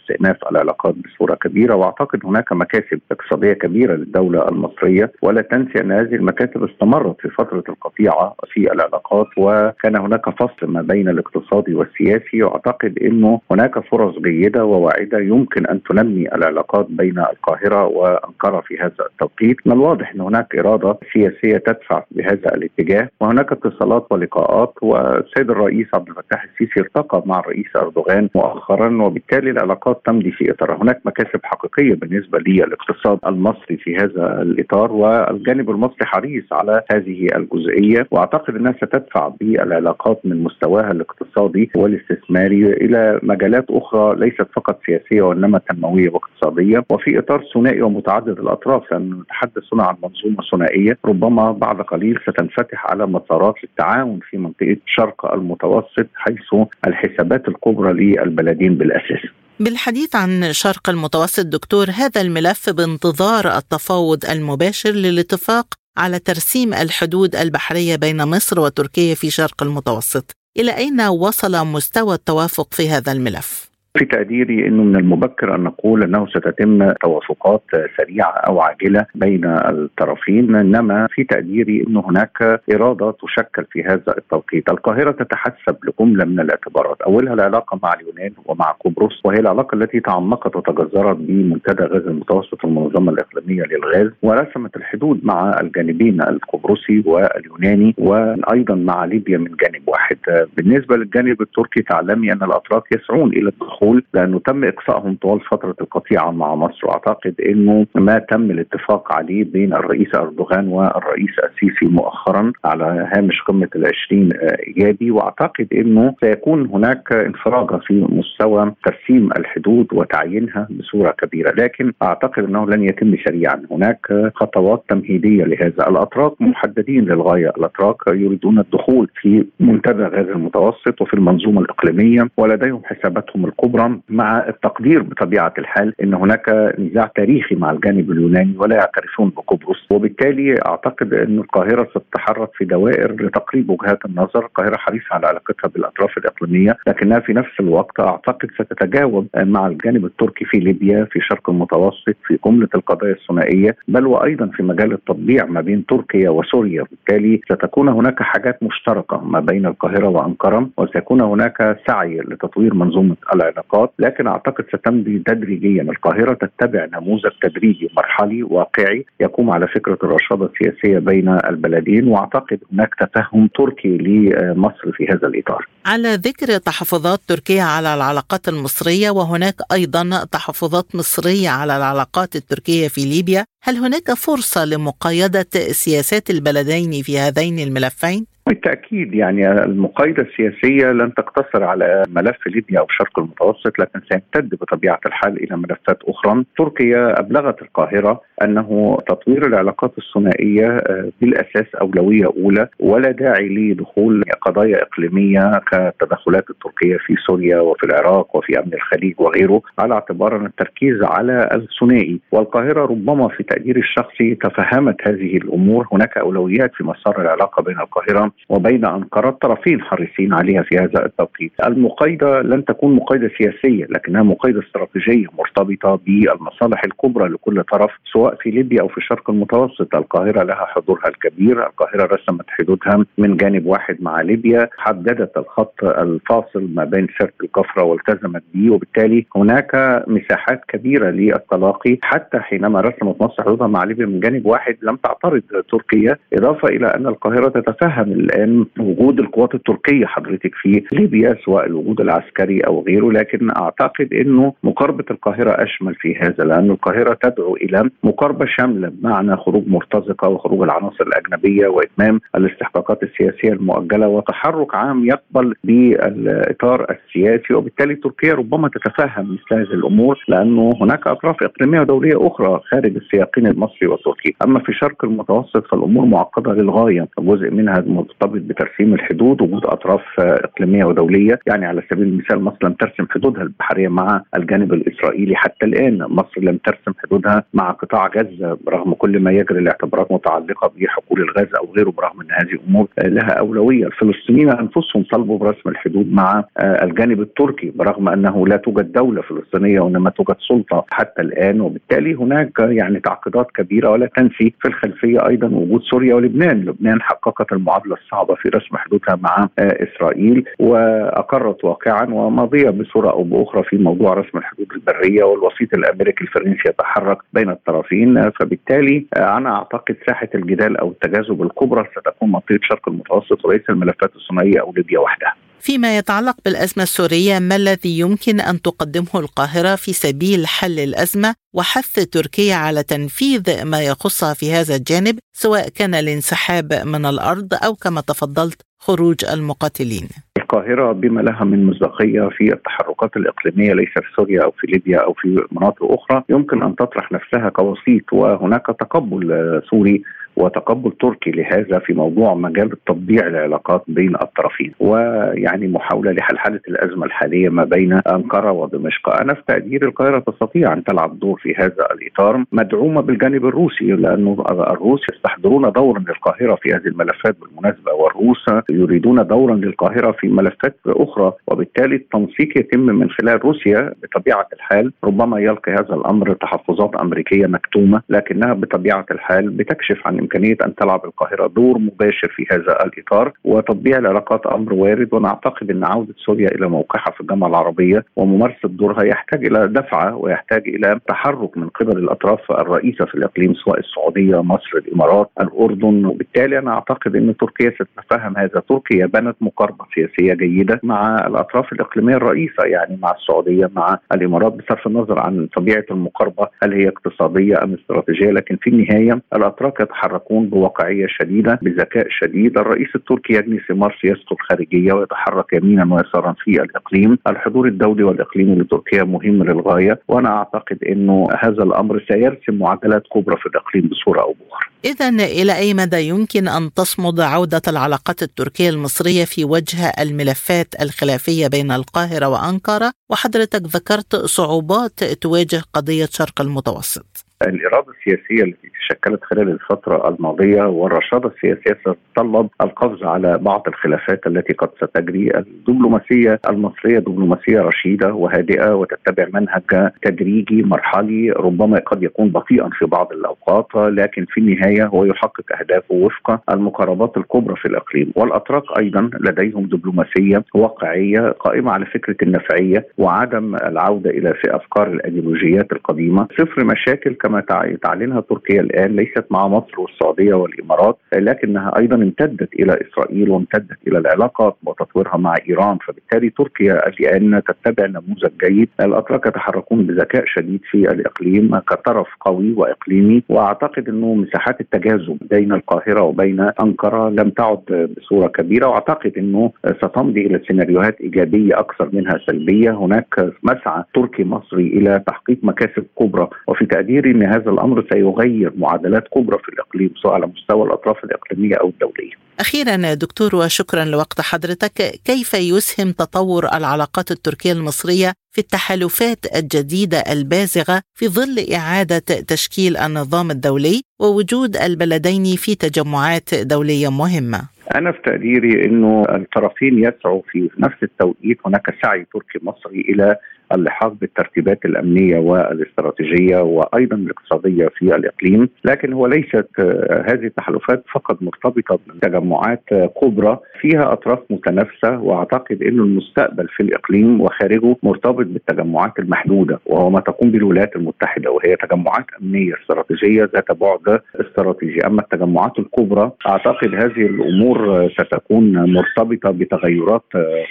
استئناف 0.00 0.36
العلاقات 0.50 0.94
بصورة 0.94 1.34
كبيرة 1.34 1.74
وأعتقد 1.74 2.20
هناك 2.24 2.52
مكاسب 2.52 3.00
اقتصادية 3.12 3.52
كبيرة 3.52 3.94
للدولة 3.94 4.48
المصرية 4.48 5.12
ولا 5.22 5.42
تنسي 5.42 5.80
أن 5.80 5.92
هذه 5.92 6.14
المكاسب 6.14 6.64
استمرت 6.64 7.20
في 7.20 7.28
فترة 7.28 7.64
القطيعة 7.68 8.34
في 8.52 8.72
العلاقات 8.72 9.26
وكان 9.36 9.96
هناك 9.96 10.30
فصل 10.30 10.66
ما 10.66 10.82
بين 10.82 11.08
الاقتصادي 11.08 11.74
والسياسي 11.74 12.42
وأعتقد 12.42 12.98
أنه 12.98 13.40
هناك 13.50 13.78
فرص 13.78 14.18
جيدة 14.18 14.64
وواعدة 14.64 15.18
يمكن 15.18 15.66
أن 15.66 15.82
تنمي 15.82 16.34
العلاقات 16.34 16.86
بين 16.90 17.18
القاهرة 17.18 17.86
وأنقرة 17.86 18.60
في 18.60 18.71
في 18.72 18.78
هذا 18.78 19.06
التوقيت. 19.12 19.56
من 19.66 19.72
الواضح 19.72 20.12
إن 20.14 20.20
هناك 20.20 20.56
إرادة 20.56 20.98
سياسية 21.12 21.56
تدفع 21.58 22.04
بهذا 22.10 22.54
الاتجاه 22.54 23.08
وهناك 23.20 23.52
اتصالات 23.52 24.06
ولقاءات 24.10 24.74
والسيد 24.82 25.50
الرئيس 25.50 25.86
عبد 25.94 26.08
الفتاح 26.08 26.44
السيسي 26.44 26.80
التقى 26.80 27.22
مع 27.26 27.40
الرئيس 27.40 27.76
أردوغان 27.76 28.28
مؤخرا 28.34 29.02
وبالتالي 29.02 29.50
العلاقات 29.50 30.02
تمضي 30.06 30.32
في 30.32 30.50
اطار 30.50 30.82
هناك 30.82 31.00
مكاسب 31.04 31.40
حقيقية 31.42 31.94
بالنسبة 31.94 32.38
للاقتصاد 32.38 33.18
المصري 33.26 33.76
في 33.76 33.96
هذا 33.96 34.42
الإطار 34.42 34.92
والجانب 34.92 35.70
المصري 35.70 36.06
حريص 36.06 36.52
على 36.52 36.82
هذه 36.92 37.26
الجزئية 37.36 38.06
وأعتقد 38.10 38.56
إنها 38.56 38.72
ستدفع 38.72 39.28
بالعلاقات 39.28 40.20
من 40.24 40.42
مستواها 40.42 40.90
الاقتصادي 40.90 41.70
والاستثماري 41.76 42.72
إلى 42.72 43.20
مجالات 43.22 43.64
أخرى 43.70 44.16
ليست 44.16 44.46
فقط 44.56 44.80
سياسية 44.86 45.22
وإنما 45.22 45.58
تنموية 45.58 46.10
واقتصادية 46.10 46.84
وفي 46.92 47.18
إطار 47.18 47.44
ثنائي 47.54 47.82
ومتعدد 47.82 48.38
الأطراف. 48.38 48.61
الاطراف 48.66 48.92
لأن 48.92 49.20
نتحدث 49.20 49.62
هنا 49.72 49.82
عن 49.82 49.96
منظومة 50.02 50.44
ثنائية 50.52 50.98
ربما 51.04 51.52
بعد 51.52 51.80
قليل 51.80 52.18
ستنفتح 52.22 52.86
على 52.86 53.06
مسارات 53.06 53.54
للتعاون 53.62 54.20
في 54.30 54.38
منطقة 54.38 54.76
شرق 54.86 55.32
المتوسط 55.32 56.06
حيث 56.14 56.66
الحسابات 56.86 57.48
الكبرى 57.48 57.92
للبلدين 57.92 58.74
بالأساس. 58.74 59.30
بالحديث 59.60 60.16
عن 60.16 60.52
شرق 60.52 60.90
المتوسط 60.90 61.46
دكتور 61.46 61.86
هذا 61.90 62.20
الملف 62.20 62.70
بانتظار 62.70 63.56
التفاوض 63.56 64.24
المباشر 64.24 64.90
للاتفاق 64.90 65.66
على 65.98 66.18
ترسيم 66.18 66.74
الحدود 66.74 67.36
البحرية 67.36 67.96
بين 67.96 68.24
مصر 68.24 68.60
وتركيا 68.60 69.14
في 69.14 69.30
شرق 69.30 69.62
المتوسط. 69.62 70.36
إلى 70.58 70.76
أين 70.76 71.00
وصل 71.00 71.66
مستوى 71.66 72.14
التوافق 72.14 72.74
في 72.74 72.88
هذا 72.88 73.12
الملف؟ 73.12 73.71
في 73.98 74.04
تقديري 74.04 74.68
إنه 74.68 74.82
من 74.82 74.96
المبكر 74.96 75.54
أن 75.54 75.60
نقول 75.60 76.02
أنه 76.02 76.26
ستتم 76.26 76.92
توافقات 76.92 77.62
سريعة 77.96 78.30
أو 78.30 78.60
عاجلة 78.60 79.06
بين 79.14 79.44
الطرفين 79.44 80.54
إنما 80.54 81.06
في 81.10 81.24
تقديري 81.24 81.84
إنه 81.88 82.00
هناك 82.08 82.60
إرادة 82.74 83.14
تشكل 83.22 83.64
في 83.70 83.82
هذا 83.82 84.14
التوقيت، 84.18 84.70
القاهرة 84.70 85.10
تتحسب 85.10 85.76
لجملة 85.84 86.24
من 86.24 86.40
الاعتبارات، 86.40 87.02
أولها 87.02 87.34
العلاقة 87.34 87.78
مع 87.82 87.94
اليونان 87.94 88.32
ومع 88.46 88.70
قبرص 88.84 89.20
وهي 89.24 89.38
العلاقة 89.38 89.74
التي 89.74 90.00
تعمقت 90.00 90.56
وتجذرت 90.56 91.16
بمنتدى 91.16 91.82
غاز 91.82 92.06
المتوسط 92.06 92.64
المنظمة 92.64 93.12
الإقليمية 93.12 93.62
للغاز 93.62 94.10
ورسمت 94.22 94.76
الحدود 94.76 95.20
مع 95.22 95.60
الجانبين 95.60 96.22
القبرصي 96.22 97.02
واليوناني 97.06 97.94
وأيضا 97.98 98.74
مع 98.74 99.04
ليبيا 99.04 99.38
من 99.38 99.56
جانب 99.62 99.82
واحد. 99.86 100.18
بالنسبة 100.56 100.96
للجانب 100.96 101.42
التركي 101.42 101.82
تعلمي 101.82 102.32
أن 102.32 102.42
الاطراف 102.42 102.82
يسعون 102.92 103.28
إلى 103.32 103.48
الدخول 103.48 103.81
الدخول 103.82 104.04
لأنه 104.14 104.38
تم 104.38 104.64
إقصائهم 104.64 105.16
طوال 105.22 105.40
فترة 105.40 105.74
القطيعة 105.80 106.30
مع 106.30 106.54
مصر 106.54 106.86
وأعتقد 106.86 107.34
إنه 107.40 107.86
ما 107.94 108.18
تم 108.18 108.50
الاتفاق 108.50 109.12
عليه 109.12 109.44
بين 109.44 109.74
الرئيس 109.74 110.14
أردوغان 110.14 110.68
والرئيس 110.68 111.30
السيسي 111.44 111.86
مؤخرا 111.86 112.52
على 112.64 113.08
هامش 113.14 113.42
قمة 113.42 113.68
العشرين 113.76 114.32
ايجابي 114.66 115.10
وأعتقد 115.10 115.68
إنه 115.72 116.14
سيكون 116.24 116.66
هناك 116.66 117.12
انفراجه 117.12 117.76
في 117.86 118.06
مستوى 118.08 118.72
ترسيم 118.84 119.30
الحدود 119.38 119.86
وتعيينها 119.92 120.68
بصورة 120.70 121.10
كبيرة. 121.10 121.52
لكن 121.58 121.92
أعتقد 122.02 122.44
إنه 122.44 122.66
لن 122.66 122.84
يتم 122.84 123.16
سريعا 123.26 123.62
هناك 123.70 124.30
خطوات 124.34 124.84
تمهيدية 124.88 125.44
لهذا 125.44 125.88
الأتراك 125.88 126.42
محددين 126.42 127.04
للغاية 127.04 127.48
الأتراك 127.48 127.96
يريدون 128.06 128.58
الدخول 128.58 129.08
في 129.20 129.46
منتدى 129.60 130.02
غاز 130.02 130.26
المتوسط 130.28 131.02
وفي 131.02 131.14
المنظومة 131.14 131.60
الإقليمية 131.60 132.28
ولديهم 132.36 132.80
حساباتهم 132.84 133.44
الكبرى 133.46 133.71
كبرى 133.72 134.00
مع 134.08 134.48
التقدير 134.48 135.02
بطبيعة 135.02 135.54
الحال 135.58 135.94
إن 136.02 136.14
هناك 136.14 136.74
نزاع 136.78 137.10
تاريخي 137.16 137.54
مع 137.54 137.70
الجانب 137.70 138.10
اليوناني 138.10 138.54
ولا 138.58 138.76
يعترفون 138.76 139.28
بقبرص. 139.36 139.86
وبالتالي 139.92 140.54
أعتقد 140.66 141.14
أن 141.14 141.38
القاهرة 141.38 141.88
ستتحرك 141.90 142.50
في 142.54 142.64
دوائر 142.64 143.12
لتقريب 143.12 143.70
وجهات 143.70 143.98
النظر، 144.06 144.44
القاهرة 144.44 144.76
حريصة 144.76 145.06
على 145.10 145.26
علاقتها 145.26 145.68
بالأطراف 145.68 146.18
الإقليمية 146.18 146.76
لكنها 146.86 147.20
في 147.20 147.32
نفس 147.32 147.60
الوقت 147.60 148.00
أعتقد 148.00 148.50
ستتجاوب 148.54 149.26
مع 149.36 149.66
الجانب 149.66 150.04
التركي 150.04 150.44
في 150.44 150.58
ليبيا 150.58 151.04
في 151.04 151.20
شرق 151.20 151.50
المتوسط 151.50 152.16
في 152.26 152.38
جملة 152.46 152.68
القضايا 152.74 153.12
الثنائية 153.12 153.76
بل 153.88 154.06
وأيضا 154.06 154.46
في 154.46 154.62
مجال 154.62 154.92
التطبيع 154.92 155.46
ما 155.46 155.60
بين 155.60 155.86
تركيا 155.86 156.30
وسوريا، 156.30 156.84
بالتالي 156.90 157.40
ستكون 157.44 157.88
هناك 157.88 158.22
حاجات 158.22 158.62
مشتركة 158.62 159.20
ما 159.24 159.40
بين 159.40 159.66
القاهرة 159.66 160.08
وأنقرة 160.08 160.68
وسيكون 160.76 161.20
هناك 161.20 161.78
سعي 161.88 162.20
لتطوير 162.20 162.74
منظومة 162.74 163.16
العلاقات 163.34 163.61
النقاط 163.62 163.94
لكن 163.98 164.26
أعتقد 164.26 164.64
ستمضي 164.76 165.22
تدريجيا 165.26 165.82
القاهرة 165.82 166.34
تتبع 166.34 166.86
نموذج 166.94 167.30
تدريجي 167.42 167.88
مرحلي 167.96 168.42
واقعي 168.42 169.04
يقوم 169.20 169.50
على 169.50 169.68
فكرة 169.68 169.98
الرشاده 170.02 170.50
السياسية 170.52 170.98
بين 170.98 171.28
البلدين 171.28 172.08
وأعتقد 172.08 172.58
هناك 172.72 172.94
تفهم 173.14 173.48
تركي 173.54 173.88
لمصر 173.88 174.92
في 174.92 175.06
هذا 175.10 175.26
الإطار. 175.26 175.68
على 175.86 176.14
ذكر 176.14 176.58
تحفظات 176.58 177.20
تركيا 177.28 177.62
على 177.62 177.94
العلاقات 177.94 178.48
المصرية 178.48 179.10
وهناك 179.10 179.54
أيضا 179.72 180.24
تحفظات 180.32 180.96
مصرية 180.96 181.48
على 181.48 181.76
العلاقات 181.76 182.36
التركية 182.36 182.88
في 182.88 183.00
ليبيا، 183.00 183.44
هل 183.62 183.76
هناك 183.76 184.12
فرصة 184.12 184.64
لمقايضه 184.64 185.46
سياسات 185.70 186.30
البلدين 186.30 187.02
في 187.02 187.18
هذين 187.18 187.58
الملفين؟ 187.58 188.31
بالتأكيد 188.46 189.14
يعني 189.14 189.52
المقايضة 189.52 190.22
السياسية 190.22 190.92
لن 190.92 191.14
تقتصر 191.14 191.64
على 191.64 192.04
ملف 192.08 192.46
ليبيا 192.46 192.78
أو 192.78 192.84
الشرق 192.84 193.18
المتوسط 193.18 193.78
لكن 193.78 194.00
سيمتد 194.12 194.54
بطبيعة 194.54 195.00
الحال 195.06 195.44
إلى 195.44 195.56
ملفات 195.56 195.98
أخرى، 196.08 196.44
تركيا 196.58 197.20
أبلغت 197.20 197.62
القاهرة 197.62 198.20
أنه 198.42 198.98
تطوير 199.08 199.46
العلاقات 199.46 199.92
الثنائية 199.98 200.68
آه، 200.68 201.10
بالأساس 201.20 201.74
أولوية 201.80 202.26
أولى 202.26 202.68
ولا 202.80 203.10
داعي 203.10 203.48
لدخول 203.48 204.24
قضايا 204.40 204.82
إقليمية 204.82 205.60
كالتدخلات 205.70 206.50
التركية 206.50 206.96
في 206.96 207.14
سوريا 207.26 207.60
وفي 207.60 207.84
العراق 207.84 208.36
وفي 208.36 208.58
أمن 208.58 208.74
الخليج 208.74 209.14
وغيره 209.20 209.62
على 209.78 209.94
اعتبار 209.94 210.36
أن 210.36 210.46
التركيز 210.46 211.02
على 211.02 211.48
الثنائي. 211.52 212.20
والقاهرة 212.32 212.86
ربما 212.86 213.28
في 213.28 213.42
تقديري 213.42 213.80
الشخصي 213.80 214.34
تفهمت 214.34 215.08
هذه 215.08 215.36
الأمور. 215.36 215.88
هناك 215.92 216.18
أولويات 216.18 216.74
في 216.74 216.84
مسار 216.84 217.20
العلاقة 217.20 217.62
بين 217.62 217.80
القاهرة 217.80 218.32
وبين 218.48 218.84
أنقرة 218.84 219.28
الطرفين 219.28 219.80
حريصين 219.82 220.32
عليها 220.32 220.62
في 220.62 220.76
هذا 220.76 221.06
التوقيت. 221.06 221.52
المقايضة 221.66 222.40
لن 222.40 222.64
تكون 222.64 222.94
مقايضة 222.96 223.30
سياسية 223.38 223.84
لكنها 223.90 224.22
مقايضة 224.22 224.60
استراتيجية 224.60 225.26
مرتبطة 225.38 226.00
بالمصالح 226.06 226.84
الكبرى 226.84 227.28
لكل 227.28 227.62
طرف 227.62 227.90
سواء 228.12 228.34
في 228.34 228.50
ليبيا 228.50 228.80
أو 228.80 228.88
في 228.88 228.98
الشرق 228.98 229.30
المتوسط. 229.30 229.94
القاهرة 229.94 230.42
لها 230.42 230.66
حضورها 230.66 231.08
الكبير. 231.08 231.66
القاهرة 231.66 232.14
رسمت 232.14 232.44
حدودها 232.48 233.04
من 233.18 233.36
جانب 233.36 233.66
واحد 233.66 233.96
مع 234.00 234.20
ليبيا. 234.20 234.68
حددت 234.78 235.36
الخط 235.36 235.84
الفاصل 235.84 236.68
ما 236.74 236.84
بين 236.84 237.06
سرت 237.18 237.34
الكفرة 237.42 237.82
والتزمت 237.82 238.42
به 238.54 238.70
وبالتالي 238.72 239.26
هناك 239.36 240.02
مساحات 240.06 240.64
كبيرة 240.68 241.10
للتلاقي. 241.10 241.98
حتى 242.02 242.38
حينما 242.38 242.80
رسمت 242.80 243.22
مصر 243.22 243.42
حدودها 243.42 243.66
مع 243.66 243.84
ليبيا 243.84 244.06
من 244.06 244.20
جانب 244.20 244.46
واحد 244.46 244.76
لم 244.82 244.96
تعترض 244.96 245.42
تركيا. 245.70 246.16
إضافة 246.32 246.68
إلى 246.68 246.86
أن 246.86 247.06
القاهرة 247.06 247.48
تتفهم 247.48 248.12
الآن 248.22 248.64
وجود 248.80 249.20
القوات 249.20 249.54
التركية 249.54 250.06
حضرتك 250.06 250.54
في 250.54 250.82
ليبيا 250.92 251.36
سواء 251.44 251.66
الوجود 251.66 252.00
العسكري 252.00 252.60
أو 252.60 252.84
غيره 252.86 253.10
لكن 253.10 253.50
أعتقد 253.50 254.12
إنه 254.12 254.52
مقاربة 254.62 255.04
القاهرة 255.10 255.50
أشمل 255.50 255.94
في 255.94 256.16
هذا 256.16 256.44
لأن 256.44 256.70
القاهرة 256.70 257.18
تدعو 257.22 257.56
إلى 257.56 257.90
مقاربة 258.02 258.46
شاملة 258.46 258.88
بمعنى 258.88 259.36
خروج 259.36 259.68
مرتزقة 259.68 260.28
وخروج 260.28 260.62
العناصر 260.62 261.04
الأجنبية 261.06 261.68
وإتمام 261.68 262.20
الاستحقاقات 262.36 263.02
السياسية 263.02 263.52
المؤجلة 263.52 264.08
وتحرك 264.08 264.74
عام 264.74 265.04
يقبل 265.04 265.54
بالإطار 265.64 266.86
السياسي 266.90 267.54
وبالتالي 267.54 267.94
تركيا 267.94 268.34
ربما 268.34 268.68
تتفهم 268.68 269.32
مثل 269.32 269.60
هذه 269.60 269.74
الأمور 269.74 270.24
لأنه 270.28 270.70
هناك 270.80 271.06
أطراف 271.06 271.42
إقليمية 271.42 271.80
ودولية 271.80 272.26
أخرى 272.26 272.60
خارج 272.70 272.96
السياقين 272.96 273.46
المصري 273.46 273.88
والتركي، 273.88 274.34
أما 274.44 274.60
في 274.60 274.72
شرق 274.72 275.04
المتوسط 275.04 275.66
فالأمور 275.66 276.04
معقدة 276.04 276.52
للغاية، 276.52 277.08
جزء 277.18 277.50
منها 277.50 277.78
مرتبط 278.12 278.40
بترسيم 278.40 278.94
الحدود 278.94 279.42
وجود 279.42 279.66
أطراف 279.66 280.02
إقليمية 280.18 280.84
ودولية، 280.84 281.38
يعني 281.46 281.66
على 281.66 281.82
سبيل 281.90 282.08
المثال 282.08 282.40
مصر 282.42 282.56
لم 282.62 282.72
ترسم 282.72 283.06
حدودها 283.10 283.42
البحرية 283.42 283.88
مع 283.88 284.22
الجانب 284.36 284.72
الإسرائيلي 284.72 285.36
حتى 285.36 285.66
الآن، 285.66 285.98
مصر 285.98 286.40
لم 286.40 286.56
ترسم 286.56 286.92
حدودها 287.04 287.44
مع 287.54 287.70
قطاع 287.70 288.10
غزة 288.16 288.58
برغم 288.66 288.94
كل 288.94 289.20
ما 289.20 289.32
يجري 289.32 289.58
الاعتبارات 289.58 290.12
متعلقة 290.12 290.72
بحقول 290.76 291.20
الغاز 291.20 291.48
أو 291.60 291.72
غيره 291.76 291.90
برغم 291.90 292.20
أن 292.20 292.26
هذه 292.30 292.58
أمور 292.68 292.88
لها 293.04 293.32
أولوية، 293.32 293.86
الفلسطينيين 293.86 294.50
أنفسهم 294.50 295.02
طلبوا 295.12 295.38
برسم 295.38 295.68
الحدود 295.68 296.12
مع 296.12 296.44
الجانب 296.60 297.20
التركي 297.20 297.72
برغم 297.74 298.08
أنه 298.08 298.46
لا 298.46 298.56
توجد 298.56 298.92
دولة 298.92 299.22
فلسطينية 299.22 299.80
وإنما 299.80 300.10
توجد 300.10 300.36
سلطة 300.48 300.84
حتى 300.90 301.22
الآن. 301.22 301.60
وبالتالي 301.60 302.14
هناك 302.14 302.58
يعني 302.58 303.00
تعقيدات 303.00 303.50
كبيرة 303.54 303.90
ولا 303.90 304.06
تنسي 304.06 304.54
في 304.60 304.68
الخلفية 304.68 305.28
أيضا 305.28 305.46
وجود 305.46 305.82
سوريا 305.82 306.14
ولبنان، 306.14 306.60
لبنان 306.60 307.02
حققت 307.02 307.52
المعادلة 307.52 307.94
الصعبه 308.04 308.34
في 308.34 308.48
رسم 308.48 308.76
حدودها 308.76 309.16
مع 309.16 309.48
إسرائيل 309.58 310.44
وأقرت 310.58 311.64
واقعا 311.64 312.06
وماضيه 312.10 312.70
بصورة 312.70 313.10
أو 313.10 313.22
بأخرى 313.22 313.62
في 313.62 313.76
موضوع 313.76 314.14
رسم 314.14 314.38
الحدود 314.38 314.72
البرية 314.72 315.24
والوسيط 315.24 315.74
الأمريكي 315.74 316.24
الفرنسي 316.24 316.62
يتحرك 316.68 317.18
بين 317.32 317.50
الطرفين 317.50 318.30
فبالتالي 318.30 319.06
أنا 319.16 319.54
أعتقد 319.56 319.96
ساحة 320.06 320.28
الجدال 320.34 320.76
أو 320.76 320.88
التجاذب 320.90 321.42
الكبرى 321.42 321.84
ستكون 321.98 322.32
منطقه 322.32 322.54
الشرق 322.54 322.88
المتوسط 322.88 323.44
وليس 323.44 323.62
الملفات 323.70 324.16
الصناعية 324.16 324.60
أو 324.60 324.72
ليبيا 324.76 324.98
وحدها. 324.98 325.34
فيما 325.62 325.98
يتعلق 325.98 326.36
بالأزمة 326.44 326.82
السورية 326.82 327.38
ما 327.38 327.56
الذي 327.56 327.98
يمكن 327.98 328.40
أن 328.40 328.62
تقدمه 328.62 329.08
القاهرة 329.14 329.76
في 329.76 329.92
سبيل 329.92 330.46
حل 330.46 330.80
الأزمة 330.80 331.34
وحث 331.54 331.92
تركيا 331.94 332.54
على 332.54 332.82
تنفيذ 332.82 333.64
ما 333.64 333.82
يخصها 333.82 334.34
في 334.34 334.52
هذا 334.52 334.76
الجانب 334.76 335.18
سواء 335.32 335.68
كان 335.68 335.94
الانسحاب 335.94 336.72
من 336.72 337.06
الأرض 337.06 337.54
أو 337.54 337.74
كما 337.74 338.00
تفضلت 338.00 338.60
خروج 338.78 339.24
المقاتلين؟ 339.24 340.08
القاهرة 340.52 340.92
بما 340.92 341.20
لها 341.20 341.44
من 341.44 341.66
مصداقية 341.66 342.28
في 342.28 342.52
التحركات 342.52 343.16
الإقليمية 343.16 343.72
ليس 343.72 343.88
في 343.88 344.12
سوريا 344.16 344.42
أو 344.44 344.50
في 344.50 344.66
ليبيا 344.66 344.98
أو 344.98 345.12
في 345.12 345.44
مناطق 345.52 345.92
أخرى. 345.92 346.22
يمكن 346.28 346.62
أن 346.62 346.76
تطرح 346.76 347.12
نفسها 347.12 347.48
كوسيط 347.48 348.12
وهناك 348.12 348.66
تقبل 348.66 349.60
سوري 349.70 350.02
وتقبل 350.36 350.92
تركي 351.00 351.30
لهذا 351.30 351.78
في 351.78 351.92
موضوع 351.92 352.34
مجال 352.34 352.70
تطبيع 352.70 353.26
العلاقات 353.26 353.84
بين 353.88 354.14
الطرفين. 354.22 354.72
ويعني 354.80 355.68
محاولة 355.68 356.12
لحلحلة 356.12 356.60
الأزمة 356.68 357.06
الحالية 357.06 357.48
ما 357.48 357.64
بين 357.64 357.92
أنقرة 357.92 358.52
ودمشق. 358.52 359.20
أنا 359.20 359.34
في 359.34 359.42
تقدير 359.48 359.84
القاهرة 359.88 360.18
تستطيع 360.18 360.72
أن 360.72 360.84
تلعب 360.84 361.18
دور 361.18 361.40
في 361.42 361.54
هذا 361.58 361.86
الإطار 361.92 362.44
مدعومة 362.52 363.00
بالجانب 363.00 363.46
الروسي 363.46 363.84
لأنه 363.84 364.44
الروس 364.50 365.00
يستحضرون 365.12 365.72
دورا 365.72 365.98
للقاهرة 365.98 366.54
في 366.54 366.72
هذه 366.72 366.86
الملفات. 366.86 367.36
بالمناسبة 367.40 367.92
والروس 367.92 368.44
يريدون 368.70 369.26
دورا 369.26 369.54
للقاهرة 369.54 370.12
في 370.12 370.24
ملفات 370.42 370.76
أخرى 370.86 371.32
وبالتالي 371.46 371.96
التنسيق 371.96 372.58
يتم 372.58 372.80
من 372.80 373.10
خلال 373.10 373.44
روسيا 373.44 373.94
بطبيعة 374.02 374.46
الحال. 374.52 374.92
ربما 375.04 375.40
يلقي 375.40 375.72
هذا 375.72 375.94
الأمر 375.94 376.34
تحفظات 376.34 376.96
أمريكية 377.00 377.46
مكتومة 377.46 378.02
لكنها 378.08 378.52
بطبيعة 378.52 379.06
الحال 379.10 379.50
بتكشف 379.50 380.06
عن 380.06 380.18
إمكانية 380.18 380.56
أن 380.66 380.74
تلعب 380.74 381.04
القاهرة 381.04 381.46
دور 381.46 381.78
مباشر 381.78 382.28
في 382.36 382.46
هذا 382.50 382.84
الإطار 382.84 383.32
وتطبيع 383.44 383.98
العلاقات 383.98 384.46
أمر 384.46 384.72
وارد. 384.74 385.08
وأنا 385.12 385.28
أعتقد 385.28 385.70
أن 385.70 385.84
عودة 385.84 386.14
سوريا 386.26 386.48
إلى 386.48 386.68
موقعها 386.68 387.12
في 387.12 387.20
الجامعة 387.20 387.48
العربية 387.48 388.04
وممارسة 388.16 388.68
دورها 388.68 389.04
يحتاج 389.04 389.46
إلى 389.46 389.68
دفعة 389.68 390.16
ويحتاج 390.16 390.68
إلى 390.68 391.00
تحرك 391.08 391.58
من 391.58 391.68
قبل 391.68 391.98
الأطراف 391.98 392.52
الرئيسة 392.52 393.04
في 393.04 393.14
الإقليم 393.14 393.54
سواء 393.54 393.78
السعودية 393.78 394.42
مصر 394.42 394.70
الإمارات 394.74 395.30
الأردن. 395.40 396.06
وبالتالي 396.06 396.58
أنا 396.58 396.70
أعتقد 396.70 397.16
أن 397.16 397.36
تركيا 397.36 397.70
ستتفهم 397.70 398.36
هذا. 398.36 398.62
تركيا 398.68 399.06
بنت 399.06 399.36
مقاربة 399.40 399.84
سياسية 400.32 400.46
جيدة 400.46 400.80
مع 400.82 401.26
الأطراف 401.26 401.72
الإقليمية 401.72 402.16
الرئيسة 402.16 402.64
يعني 402.64 402.98
مع 403.02 403.10
السعودية 403.10 403.70
مع 403.76 403.98
الإمارات 404.12 404.52
بصرف 404.52 404.86
النظر 404.86 405.18
عن 405.18 405.48
طبيعة 405.56 405.84
المقاربة 405.90 406.48
هل 406.62 406.72
هي 406.72 406.88
اقتصادية 406.88 407.62
أم 407.62 407.74
استراتيجية 407.74 408.30
لكن 408.30 408.56
في 408.56 408.70
النهاية 408.70 409.20
الأتراك 409.36 409.80
يتحركون 409.80 410.48
بواقعية 410.48 411.06
شديدة 411.08 411.58
بذكاء 411.62 412.06
شديد. 412.10 412.58
الرئيس 412.58 412.88
التركي 412.94 413.34
يجني 413.34 413.60
ثمار 413.68 413.98
سياسته 414.00 414.32
الخارجية 414.32 414.92
ويتحرك 414.92 415.52
يمينا 415.52 415.94
ويسارا 415.94 416.34
في 416.44 416.50
الإقليم. 416.62 417.18
الحضور 417.26 417.66
الدولي 417.68 418.02
والإقليمي 418.02 418.54
لتركيا 418.54 419.04
مهم 419.04 419.42
للغاية 419.44 420.00
وأنا 420.08 420.28
أعتقد 420.28 420.84
أنه 420.84 421.28
هذا 421.38 421.62
الأمر 421.62 422.04
سيرسم 422.08 422.58
معادلات 422.58 423.02
كبرى 423.14 423.36
في 423.36 423.46
الإقليم 423.46 423.88
بصورة 423.88 424.20
أو 424.20 424.32
بأخرى. 424.32 424.71
إذا 424.84 425.08
إلى 425.08 425.56
أي 425.56 425.74
مدى 425.74 425.96
يمكن 426.08 426.48
أن 426.48 426.74
تصمد 426.74 427.20
عودة 427.20 427.62
العلاقات 427.68 428.22
التركية 428.22 428.70
المصرية 428.70 429.24
في 429.24 429.44
وجه 429.44 429.88
الملفات 429.98 430.74
الخلافية 430.80 431.46
بين 431.46 431.72
القاهرة 431.72 432.28
وأنقرة؟ 432.28 432.92
وحضرتك 433.10 433.62
ذكرت 433.62 434.16
صعوبات 434.16 435.04
تواجه 435.04 435.62
قضية 435.74 436.08
شرق 436.12 436.40
المتوسط. 436.40 437.21
الإرادة 437.48 437.92
السياسية 437.98 438.44
التي 438.44 438.68
تشكلت 438.80 439.24
خلال 439.24 439.48
الفترة 439.48 440.08
الماضية 440.08 440.62
والرشاده 440.62 441.28
السياسية 441.28 441.80
ستتطلب 441.80 442.48
القفز 442.60 443.04
على 443.04 443.38
بعض 443.38 443.62
الخلافات 443.68 444.26
التي 444.26 444.52
قد 444.52 444.68
ستجري. 444.76 445.30
الدبلوماسية 445.38 446.40
المصرية 446.48 446.98
دبلوماسية 446.98 447.60
رشيدة 447.60 448.14
وهادئة 448.14 448.74
وتتبع 448.74 449.26
منهج 449.34 449.90
تدريجي 450.02 450.62
مرحلي 450.62 451.30
ربما 451.30 451.78
قد 451.86 452.02
يكون 452.02 452.28
بطيئا 452.28 452.70
في 452.78 452.86
بعض 452.86 453.12
الأوقات 453.12 453.66
لكن 453.74 454.24
في 454.24 454.40
النهاية 454.40 454.86
هو 454.86 455.04
يحقق 455.04 455.44
أهدافه 455.60 455.94
وفق 455.94 456.40
المقاربات 456.52 457.16
الكبرى 457.16 457.56
في 457.56 457.68
الإقليم. 457.68 458.12
والأتراك 458.16 458.62
أيضا 458.78 459.10
لديهم 459.20 459.66
دبلوماسية 459.66 460.44
واقعية 460.54 461.20
قائمة 461.30 461.72
على 461.72 461.86
فكرة 461.86 462.16
النفعية 462.22 462.86
وعدم 462.98 463.54
العودة 463.56 464.10
إلى 464.10 464.34
في 464.34 464.56
أفكار 464.56 464.86
الأيديولوجيات 464.92 465.72
القديمة. 465.72 466.28
صفر 466.38 466.64
مشاكل 466.64 467.14
كما 467.14 467.31
كما 467.32 467.76
تعلنها 467.82 468.20
تركيا 468.20 468.60
الآن 468.60 468.96
ليست 468.96 469.24
مع 469.30 469.48
مصر 469.48 469.80
والسعودية 469.80 470.34
والإمارات 470.34 470.98
لكنها 471.14 471.72
أيضا 471.78 471.96
امتدت 471.96 472.54
إلى 472.54 472.72
إسرائيل 472.72 473.30
وامتدت 473.30 473.78
إلى 473.86 473.98
العلاقات 473.98 474.56
وتطويرها 474.64 475.16
مع 475.16 475.34
إيران 475.48 475.78
فبالتالي 475.86 476.30
تركيا 476.30 476.88
الآن 476.88 477.42
تتبع 477.44 477.86
نموذج 477.86 478.30
جيد. 478.44 478.68
الأتراك 478.80 479.26
يتحركون 479.26 479.86
بذكاء 479.86 480.24
شديد 480.26 480.60
في 480.70 480.78
الإقليم 480.78 481.58
كطرف 481.58 482.06
قوي 482.20 482.52
وإقليمي 482.52 483.22
وأعتقد 483.28 483.88
إنه 483.88 484.14
مساحات 484.14 484.60
التجاذب 484.60 485.18
بين 485.30 485.52
القاهرة 485.52 486.02
وبين 486.02 486.40
أنقرة 486.40 487.08
لم 487.08 487.30
تعد 487.30 487.92
بصورة 487.96 488.28
كبيرة 488.28 488.66
وأعتقد 488.66 489.12
إنه 489.18 489.52
ستمضي 489.66 490.26
إلى 490.26 490.40
سيناريوهات 490.48 491.00
إيجابية 491.00 491.58
أكثر 491.58 491.88
منها 491.92 492.18
سلبية. 492.26 492.70
هناك 492.70 493.32
مسعى 493.42 493.82
تركي 493.94 494.24
مصري 494.24 494.66
إلى 494.66 495.02
تحقيق 495.06 495.38
مكاسب 495.42 495.84
كبرى 495.98 496.28
وفي 496.48 496.66
تقديري 496.66 497.12
إن 497.22 497.28
هذا 497.28 497.50
الأمر 497.50 497.84
سيغير 497.92 498.52
معادلات 498.56 499.08
كبرى 499.08 499.38
في 499.38 499.48
الإقليم 499.48 499.90
سواء 500.02 500.14
على 500.14 500.26
مستوى 500.26 500.66
الأطراف 500.66 501.04
الإقليمية 501.04 501.54
أو 501.56 501.68
الدولية. 501.68 502.12
أخيرا 502.40 502.94
دكتور 502.94 503.36
وشكرا 503.36 503.84
لوقت 503.84 504.20
حضرتك. 504.20 505.00
كيف 505.04 505.34
يسهم 505.34 505.92
تطور 505.92 506.44
العلاقات 506.54 507.10
التركية 507.10 507.52
المصرية 507.52 508.12
في 508.30 508.38
التحالفات 508.38 509.18
الجديدة 509.36 509.98
البازغة 509.98 510.82
في 510.94 511.08
ظل 511.08 511.36
إعادة 511.54 511.98
تشكيل 512.28 512.76
النظام 512.76 513.30
الدولي 513.30 513.80
ووجود 514.00 514.56
البلدين 514.56 515.24
في 515.24 515.54
تجمعات 515.54 516.34
دولية 516.34 516.90
مهمة؟ 516.90 517.40
أنا 517.74 517.92
في 517.92 517.98
تقديري 518.04 518.64
أنه 518.64 519.04
الطرفين 519.08 519.78
يسعوا 519.78 520.22
في 520.30 520.50
نفس 520.58 520.82
التوقيت. 520.82 521.38
هناك 521.46 521.74
سعي 521.82 522.06
تركي 522.12 522.38
مصري 522.42 522.80
إلى 522.80 523.16
اللحاق 523.54 523.92
بالترتيبات 524.00 524.64
الأمنية 524.64 525.18
والاستراتيجية 525.18 526.36
وأيضا 526.42 526.96
الاقتصادية 526.96 527.68
في 527.78 527.96
الإقليم، 527.96 528.48
لكن 528.64 528.92
هو 528.92 529.06
ليست 529.06 529.48
هذه 529.90 530.24
التحالفات 530.26 530.84
فقط 530.94 531.22
مرتبطة 531.22 531.78
بتجمعات 531.86 532.62
كبرى 533.02 533.38
فيها 533.60 533.92
أطراف 533.92 534.18
متنافسة 534.30 535.00
وأعتقد 535.00 535.62
انه 535.62 535.82
المستقبل 535.82 536.48
في 536.48 536.62
الإقليم 536.62 537.20
وخارجه 537.20 537.76
مرتبط 537.82 538.26
بالتجمعات 538.26 538.98
المحدودة 538.98 539.58
وهو 539.66 539.90
ما 539.90 540.00
تقوم 540.00 540.30
به 540.30 540.38
الولايات 540.38 540.76
المتحدة 540.76 541.30
وهي 541.30 541.56
تجمعات 541.56 542.06
أمنية 542.22 542.52
استراتيجية 542.62 543.30
ذات 543.34 543.52
بعد 543.52 544.00
استراتيجي، 544.20 544.86
أما 544.86 545.02
التجمعات 545.02 545.58
الكبرى 545.58 546.10
أعتقد 546.26 546.74
هذه 546.74 547.06
الأمور 547.06 547.88
ستكون 547.88 548.72
مرتبطة 548.72 549.30
بتغيرات 549.30 550.04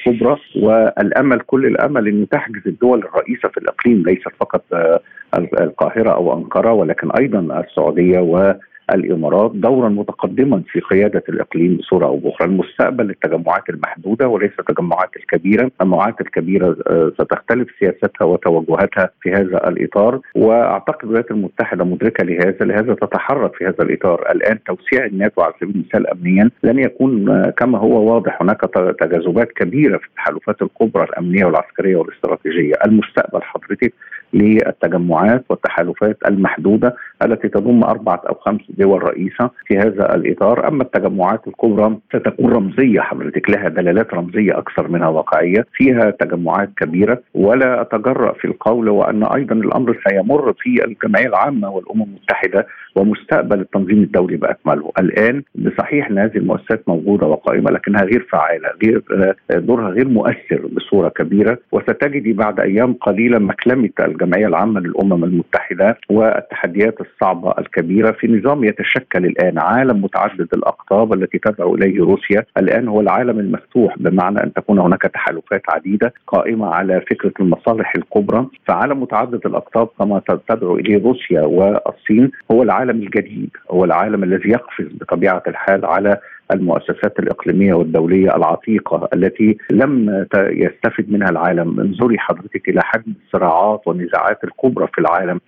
كبرى 0.06 0.38
والأمل 0.56 1.40
كل 1.40 1.66
الأمل 1.66 2.08
انه 2.08 2.26
تحجز 2.32 2.62
الدول 2.68 2.91
الدول 2.96 3.10
الرئيسة 3.10 3.50
في 3.50 3.58
الإقليم 3.58 4.04
ليست 4.04 4.32
فقط 4.40 4.64
آه، 4.74 5.00
القاهرة 5.38 6.10
أو 6.10 6.38
أنقرة 6.38 6.74
ولكن 6.74 7.12
أيضا 7.12 7.60
السعودية 7.60 8.20
و 8.20 8.54
الإمارات 8.94 9.52
دورا 9.52 9.90
متقدما 9.90 10.64
في 10.72 10.80
قيادة 10.80 11.24
الإقليم 11.30 11.78
بصورة 11.78 12.06
أو 12.06 12.18
بأخرى، 12.18 12.48
المستقبل 12.48 13.06
للتجمعات 13.06 13.70
المحدودة 13.70 14.28
وليس 14.28 14.52
التجمعات 14.60 15.10
الكبيرة، 15.16 15.66
التجمعات 15.66 16.22
الكبيرة 16.22 16.78
آه، 16.88 17.12
ستختلف 17.20 17.68
سياستها 17.80 18.26
وتوجهاتها 18.26 19.10
في 19.22 19.32
هذا 19.32 19.68
الإطار، 19.68 20.20
وأعتقد 20.36 21.04
الولايات 21.04 21.32
المتحدة 21.32 21.84
مدركة 21.84 22.24
لهذا، 22.24 22.66
لهذا 22.66 22.94
تتحرك 22.94 23.56
في 23.56 23.66
هذا 23.66 23.84
الإطار، 23.84 24.32
الآن 24.32 24.64
توسيع 24.64 25.06
الناتو 25.06 25.42
على 25.42 25.54
سبيل 25.62 25.76
المثال 25.76 26.08
امنيا 26.08 26.50
لن 26.64 26.80
يكون 26.80 27.30
آه، 27.30 27.50
كما 27.50 27.78
هو 27.78 28.14
واضح. 28.14 28.42
هناك 28.42 28.62
تجاذبات 29.00 29.52
كبيرة 29.52 29.98
في 29.98 30.08
التحالفات 30.08 30.62
الكبرى 30.62 31.04
الأمنية 31.04 31.46
والعسكرية 31.46 31.96
والاستراتيجية، 31.96 32.74
المستقبل 32.86 33.42
حضرتك 33.42 33.94
للتجمعات 34.34 35.44
والتحالفات 35.50 36.18
المحدودة 36.28 36.96
التي 37.26 37.50
تضم 37.50 37.84
أربعة 37.84 38.22
أو 38.30 38.34
خمس 38.34 38.62
دول 38.70 39.04
رئيسة 39.04 39.50
في 39.66 39.78
هذا 39.78 40.16
الإطار، 40.16 40.68
أما 40.68 40.84
التجمعات 40.84 41.48
الكبرى 41.48 41.98
ستكون 42.16 42.54
رمزية 42.54 43.00
حضرتك 43.00 43.50
لها 43.50 43.70
دلالات 43.70 44.14
رمزية 44.14 44.58
أكثر 44.58 44.88
منها 44.88 45.08
واقعية، 45.08 45.66
فيها 45.74 46.10
تجمعات 46.10 46.70
كبيرة 46.78 47.22
ولا 47.34 47.82
أتجرأ 47.82 48.34
في 48.34 48.46
القول 48.46 48.90
وأن 48.90 49.24
أيضا 49.24 49.56
الأمر 49.56 50.00
سيمر 50.08 50.54
في 50.54 50.86
الجمعية 50.86 51.28
العامة 51.28 51.70
والأمم 51.70 52.02
المتحدة 52.04 52.68
ومستقبل 52.96 53.60
التنظيم 53.60 54.04
الدولي 54.04 54.38
بأكمله، 54.38 54.92
الآن 55.00 55.44
بصحيح 55.56 56.10
ان 56.10 56.18
هذه 56.18 56.38
المؤسسات 56.38 56.84
موجودة 56.88 57.28
وقائمة 57.28 57.72
لكنها 57.72 58.04
غير 58.04 58.28
فعاله، 58.32 58.70
غير 58.84 59.04
دورها 59.52 59.90
غير 59.90 60.08
مؤثر 60.08 60.68
بصورة 60.74 61.10
كبيرة 61.10 61.58
وستجدي 61.72 62.34
بعد 62.34 62.60
أيام 62.60 62.94
قليلة 62.94 63.40
مكلمة 63.40 63.90
الجمعية 64.00 64.48
العامة 64.48 64.80
للأمم 64.80 65.24
المتحدة 65.24 65.98
والتحديات 66.10 67.02
الصعبة 67.14 67.54
الكبيرة 67.60 68.12
في 68.12 68.28
نظام 68.28 68.64
يتشكل 68.64 69.26
الآن 69.26 69.60
عالم 69.60 70.02
متعدد 70.02 70.48
الأقطاب 70.54 71.14
التي 71.14 71.38
تدعو 71.38 71.76
إليه 71.76 72.00
روسيا، 72.00 72.46
الآن 72.58 72.88
هو 72.88 73.02
العالم 73.02 73.40
المفتوح 73.40 73.98
بمعنى 73.98 74.44
أن 74.44 74.54
تكون 74.54 74.80
هناك 74.80 75.02
تحالفات 75.02 75.62
عديدة 75.70 76.14
قائمة 76.28 76.68
على 76.68 77.02
فكرة 77.02 77.34
المصالح 77.40 77.94
الكبرى، 77.96 78.48
فعالم 78.68 79.02
متعدد 79.02 79.46
الأقطاب 79.46 79.88
كما 80.00 80.22
تدعو 80.50 80.76
إليه 80.76 81.04
روسيا 81.04 81.42
والصين 81.42 82.32
هو 82.52 82.64
العالم 82.64 83.02
الجديد، 83.02 83.50
هو 83.72 83.86
العالم 83.86 84.24
الذي 84.24 84.50
يقفز 84.50 84.88
بطبيعة 85.02 85.44
الحال 85.48 85.86
على 85.86 86.18
المؤسسات 86.52 87.20
الإقليمية 87.20 87.74
والدولية 87.74 88.36
العتيقة 88.36 89.10
التي 89.14 89.58
لم 89.72 90.26
يستفد 90.36 91.12
منها 91.12 91.30
العالم، 91.30 91.80
انظري 91.80 92.20
حضرتك 92.20 92.70
إلى 92.70 92.82
حجم 92.84 93.14
الصراعات 93.26 93.82
والنزاعات 93.86 94.44
الكبرى 94.44 94.88
في 94.94 95.02
العالم. 95.02 95.40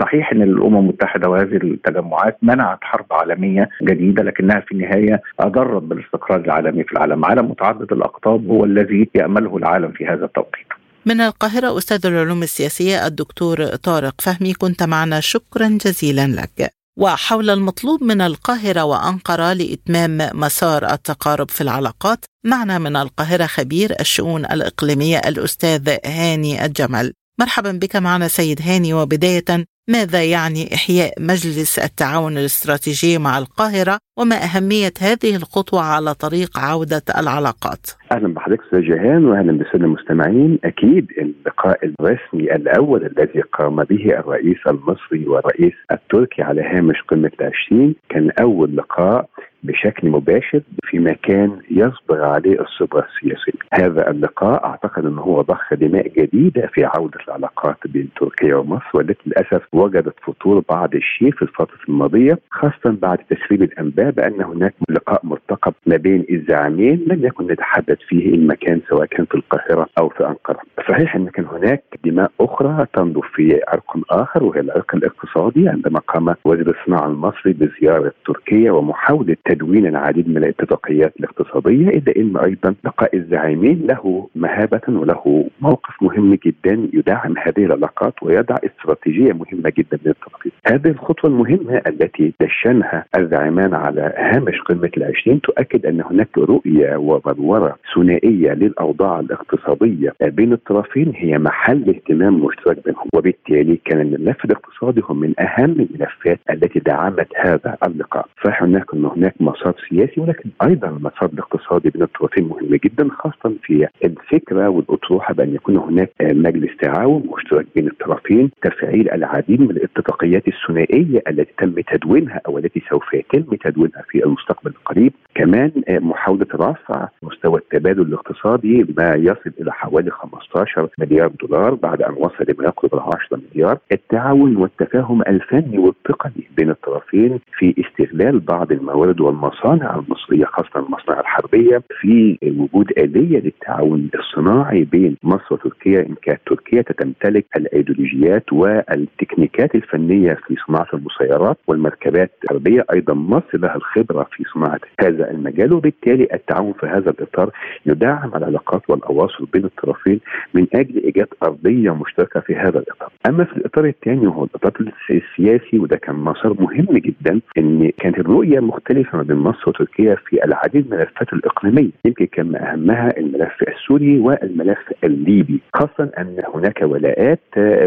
صحيح 0.00 0.32
إن 0.32 0.42
الأمم 0.42 0.78
المتحدة 0.78 1.28
وهذه 1.28 1.56
التجمعات 1.56 2.38
منعت 2.42 2.78
حرب 2.82 3.06
عالمية 3.10 3.68
جديدة 3.82 4.22
لكنها 4.22 4.60
في 4.60 4.72
النهاية 4.72 5.22
أضرت 5.40 5.82
بالاستقرار 5.82 6.40
العالمي 6.40 6.84
في 6.84 6.92
العالم، 6.92 7.24
عالم 7.24 7.50
متعدد 7.50 7.92
الأقطاب 7.92 8.48
هو 8.50 8.64
الذي 8.64 9.08
يأمله 9.14 9.56
العالم 9.56 9.92
في 9.92 10.06
هذا 10.06 10.24
التوقيت. 10.24 10.66
من 11.06 11.20
القاهرة 11.20 11.78
أستاذ 11.78 12.06
العلوم 12.06 12.42
السياسية 12.42 13.06
الدكتور 13.06 13.66
طارق 13.66 14.20
فهمي 14.20 14.52
كنت 14.52 14.82
معنا. 14.82 15.20
شكرا 15.20 15.68
جزيلا 15.68 16.26
لك. 16.26 16.70
وحول 16.98 17.50
المطلوب 17.50 18.04
من 18.04 18.20
القاهرة 18.20 18.84
وأنقرة 18.84 19.52
لإتمام 19.52 20.18
مسار 20.34 20.84
التقارب 20.92 21.50
في 21.50 21.60
العلاقات 21.60 22.24
معنا 22.44 22.78
من 22.78 22.96
القاهرة 22.96 23.46
خبير 23.46 23.90
الشؤون 24.00 24.44
الإقليمية 24.44 25.18
الأستاذ 25.18 25.96
هاني 26.06 26.64
الجمل. 26.64 27.12
مرحبا 27.40 27.72
بك 27.82 27.96
معنا 27.96 28.28
سيد 28.28 28.58
هاني. 28.62 28.94
وبداية 28.94 29.66
ماذا 29.88 30.24
يعني 30.24 30.74
إحياء 30.74 31.12
مجلس 31.20 31.78
التعاون 31.78 32.38
الاستراتيجي 32.38 33.18
مع 33.18 33.38
القاهرة؟ 33.38 33.98
وما 34.18 34.36
أهمية 34.36 34.92
هذه 35.00 35.36
الخطوة 35.36 35.80
على 35.80 36.14
طريق 36.14 36.58
عودة 36.58 37.02
العلاقات؟ 37.18 37.86
أهلا 38.12 38.34
بحضرتك 38.34 38.62
أستاذ 38.64 38.80
جيهان 38.80 39.24
وأهلا 39.24 39.52
بالسادة 39.52 39.84
المستمعين. 39.84 40.58
أكيد 40.64 41.06
اللقاء 41.18 41.78
الرسمي 41.86 42.54
الأول 42.54 43.06
الذي 43.06 43.40
قام 43.40 43.76
به 43.76 44.04
الرئيس 44.18 44.58
المصري 44.66 45.26
والرئيس 45.26 45.74
التركي 45.90 46.42
على 46.42 46.62
هامش 46.62 46.96
قمة 47.08 47.30
العشرين 47.40 47.94
كان 48.08 48.30
أول 48.40 48.76
لقاء 48.76 49.28
بشكل 49.66 50.08
مباشر 50.10 50.60
في 50.84 50.98
مكان 50.98 51.58
يصبر 51.70 52.24
عليه 52.24 52.60
الصبر 52.60 53.04
السياسي 53.04 53.52
هذا 53.74 54.10
اللقاء 54.10 54.64
أعتقد 54.64 55.06
أنه 55.06 55.22
هو 55.22 55.42
ضخ 55.42 55.74
دماء 55.74 56.08
جديدة 56.08 56.66
في 56.74 56.84
عودة 56.84 57.18
العلاقات 57.28 57.76
بين 57.86 58.08
تركيا 58.20 58.56
ومصر 58.56 58.90
والتي 58.94 59.22
للأسف 59.26 59.62
وجدت 59.72 60.14
فتور 60.22 60.62
بعض 60.68 60.94
الشيء 60.94 61.30
في 61.30 61.42
الفترة 61.42 61.78
الماضية 61.88 62.38
خاصة 62.50 62.96
بعد 63.02 63.18
تسريب 63.18 63.62
الأنباء 63.62 64.10
بأن 64.10 64.42
هناك 64.42 64.74
لقاء 64.88 65.20
مرتقب 65.24 65.74
ما 65.86 65.96
بين 65.96 66.24
الزعيمين 66.30 67.04
لم 67.06 67.24
يكن 67.26 67.46
نتحدث 67.46 67.98
فيه 68.08 68.34
المكان 68.34 68.80
سواء 68.88 69.06
كان 69.06 69.26
في 69.26 69.34
القاهرة 69.34 69.86
أو 69.98 70.08
في 70.08 70.26
أنقرة. 70.26 70.60
صحيح 70.88 71.16
أن 71.16 71.28
كان 71.28 71.44
هناك 71.46 71.82
دماء 72.04 72.30
أخرى 72.40 72.86
تنضف 72.92 73.26
في 73.34 73.60
عرق 73.68 73.96
آخر 74.10 74.44
وهي 74.44 74.60
العرق 74.60 74.94
الاقتصادي 74.94 75.68
عندما 75.68 75.98
قام 75.98 76.34
وزير 76.44 76.74
الصناعة 76.80 77.06
المصري 77.06 77.52
بزيارة 77.52 78.12
تركيا 78.26 78.72
ومحاولة 78.72 79.36
تدوين 79.56 79.86
العديد 79.86 80.28
من 80.28 80.36
الاتفاقيات 80.36 81.12
الاقتصادية 81.20 81.88
إلا 81.88 82.16
أن 82.16 82.36
أيضا 82.36 82.74
لقاء 82.84 83.16
الزعيمين 83.16 83.86
له 83.86 84.28
مهابة 84.36 84.80
وله 84.88 85.48
موقف 85.60 86.02
مهم 86.02 86.34
جدا 86.46 86.88
يدعم 86.92 87.34
هذه 87.38 87.64
العلاقات 87.64 88.14
ويضع 88.22 88.56
استراتيجية 88.64 89.32
مهمة 89.32 89.72
جدا 89.78 89.98
للتطبيق 90.04 90.52
هذه 90.66 90.88
الخطوة 90.88 91.30
المهمة 91.30 91.82
التي 91.86 92.32
دشنها 92.40 93.04
الزعيمان 93.18 93.74
على 93.74 94.12
هامش 94.16 94.60
قمة 94.60 94.90
العشرين 94.96 95.40
تؤكد 95.40 95.86
أن 95.86 96.00
هناك 96.00 96.38
رؤية 96.38 96.96
وبلورة 96.96 97.76
ثنائية 97.94 98.52
للأوضاع 98.52 99.20
الاقتصادية 99.20 100.14
بين 100.22 100.52
الطرفين 100.52 101.12
هي 101.16 101.38
محل 101.38 101.88
اهتمام 101.88 102.44
مشترك 102.44 102.84
بينهم 102.84 103.08
وبالتالي 103.14 103.78
كان 103.84 104.00
الملف 104.00 104.44
الاقتصادي 104.44 105.02
هو 105.04 105.14
من 105.14 105.34
أهم 105.40 105.70
الملفات 105.70 106.40
التي 106.50 106.78
دعمت 106.78 107.28
هذا 107.36 107.76
اللقاء. 107.86 108.26
صحيح 108.44 108.62
هناك 108.62 108.94
أن 108.94 109.04
هناك 109.04 109.34
مسار 109.46 109.74
سياسي 109.88 110.20
ولكن 110.20 110.50
أيضا 110.62 110.88
المسار 110.88 111.30
الاقتصادي 111.32 111.90
بين 111.90 112.02
الطرفين 112.02 112.44
مهم 112.44 112.74
جدا 112.84 113.08
خاصه 113.10 113.54
في 113.62 113.86
الفكرة 114.04 114.68
والأطروحة 114.68 115.34
بأن 115.34 115.54
يكون 115.54 115.76
هناك 115.76 116.12
مجلس 116.22 116.76
تعاون 116.76 117.22
مشترك 117.36 117.66
بين 117.74 117.86
الطرفين 117.86 118.50
تفعيل 118.62 119.10
العديد 119.10 119.60
من 119.60 119.70
الاتفاقيات 119.70 120.42
الثنائية 120.48 121.22
التي 121.28 121.52
تم 121.58 121.74
تدوينها 121.80 122.40
أو 122.48 122.58
التي 122.58 122.82
سوف 122.90 123.14
يتم 123.14 123.54
تدوينها 123.54 124.02
في 124.08 124.24
المستقبل 124.24 124.70
القريب. 124.70 125.12
كمان 125.36 125.70
محاولة 125.88 126.46
رفع 126.54 127.08
مستوى 127.22 127.58
التبادل 127.58 128.02
الاقتصادي 128.02 128.86
ما 128.98 129.14
يصل 129.14 129.52
إلى 129.60 129.72
حوالي 129.72 130.10
15 130.10 130.88
مليار 130.98 131.28
دولار 131.40 131.74
بعد 131.74 132.02
أن 132.02 132.14
وصل 132.16 132.44
لما 132.48 132.64
يقرب 132.64 132.94
ال 132.94 133.00
10 133.00 133.40
مليار. 133.54 133.78
التعاون 133.92 134.56
والتفاهم 134.56 135.22
الفني 135.22 135.78
والتقني 135.78 136.48
بين 136.56 136.70
الطرفين 136.70 137.40
في 137.58 137.74
استغلال 137.78 138.40
بعض 138.40 138.72
الموارد 138.72 139.20
والمصانع 139.20 139.94
المصرية 139.94 140.44
خاصة 140.44 140.86
المصانع 140.86 141.20
الحربية 141.20 141.82
في 142.00 142.38
وجود 142.58 142.90
آلية 142.98 143.38
للتعاون 143.40 144.10
الصناعي 144.14 144.84
بين 144.84 145.16
مصر 145.22 145.46
وتركيا. 145.50 146.00
إن 146.00 146.14
كانت 146.22 146.40
تركيا 146.46 146.82
تمتلك 146.82 147.46
الأيديولوجيات 147.56 148.52
والتكنيكات 148.52 149.74
الفنية 149.74 150.34
في 150.46 150.56
صناعة 150.66 150.86
المسيرات 150.94 151.58
والمركبات 151.66 152.30
الحربية 152.44 152.84
أيضا 152.92 153.14
مصر 153.14 153.58
لها 153.58 153.76
الخبرة 153.76 154.26
في 154.32 154.44
صناعة 154.54 154.80
هذا 155.00 155.25
المجال 155.30 155.72
وبالتالي 155.72 156.28
التعاون 156.34 156.72
في 156.72 156.86
هذا 156.86 157.10
الإطار 157.10 157.50
يدعم 157.86 158.30
العلاقات 158.34 158.82
والأواصر 158.88 159.44
بين 159.52 159.64
الطرفين 159.64 160.20
من 160.54 160.66
أجل 160.74 161.02
إيجاد 161.04 161.28
أرضية 161.42 161.94
مشتركة 161.94 162.40
في 162.40 162.56
هذا 162.56 162.78
الإطار. 162.78 163.12
أما 163.28 163.44
في 163.44 163.56
الإطار 163.56 163.84
الثاني 163.84 164.26
وهو 164.26 164.44
الإطار 164.44 164.72
السياسي 165.10 165.78
وده 165.78 165.96
كان 165.96 166.14
مسار 166.14 166.56
مهم 166.60 166.98
جدا 166.98 167.40
إن 167.58 167.90
كانت 167.98 168.18
الرؤية 168.18 168.60
مختلفة 168.60 169.18
ما 169.18 169.24
بين 169.24 169.36
مصر 169.36 169.68
وتركيا 169.68 170.14
في 170.26 170.44
العديد 170.44 170.86
من 170.86 170.92
الملفات 170.92 171.32
الإقليمية، 171.32 171.90
يمكن 172.04 172.26
كان 172.26 172.56
أهمها 172.56 173.18
الملف 173.18 173.62
السوري 173.68 174.18
والملف 174.18 174.78
الليبي، 175.04 175.60
خاصه 175.74 176.10
أن 176.18 176.36
هناك 176.54 176.82
ولاءات 176.82 177.40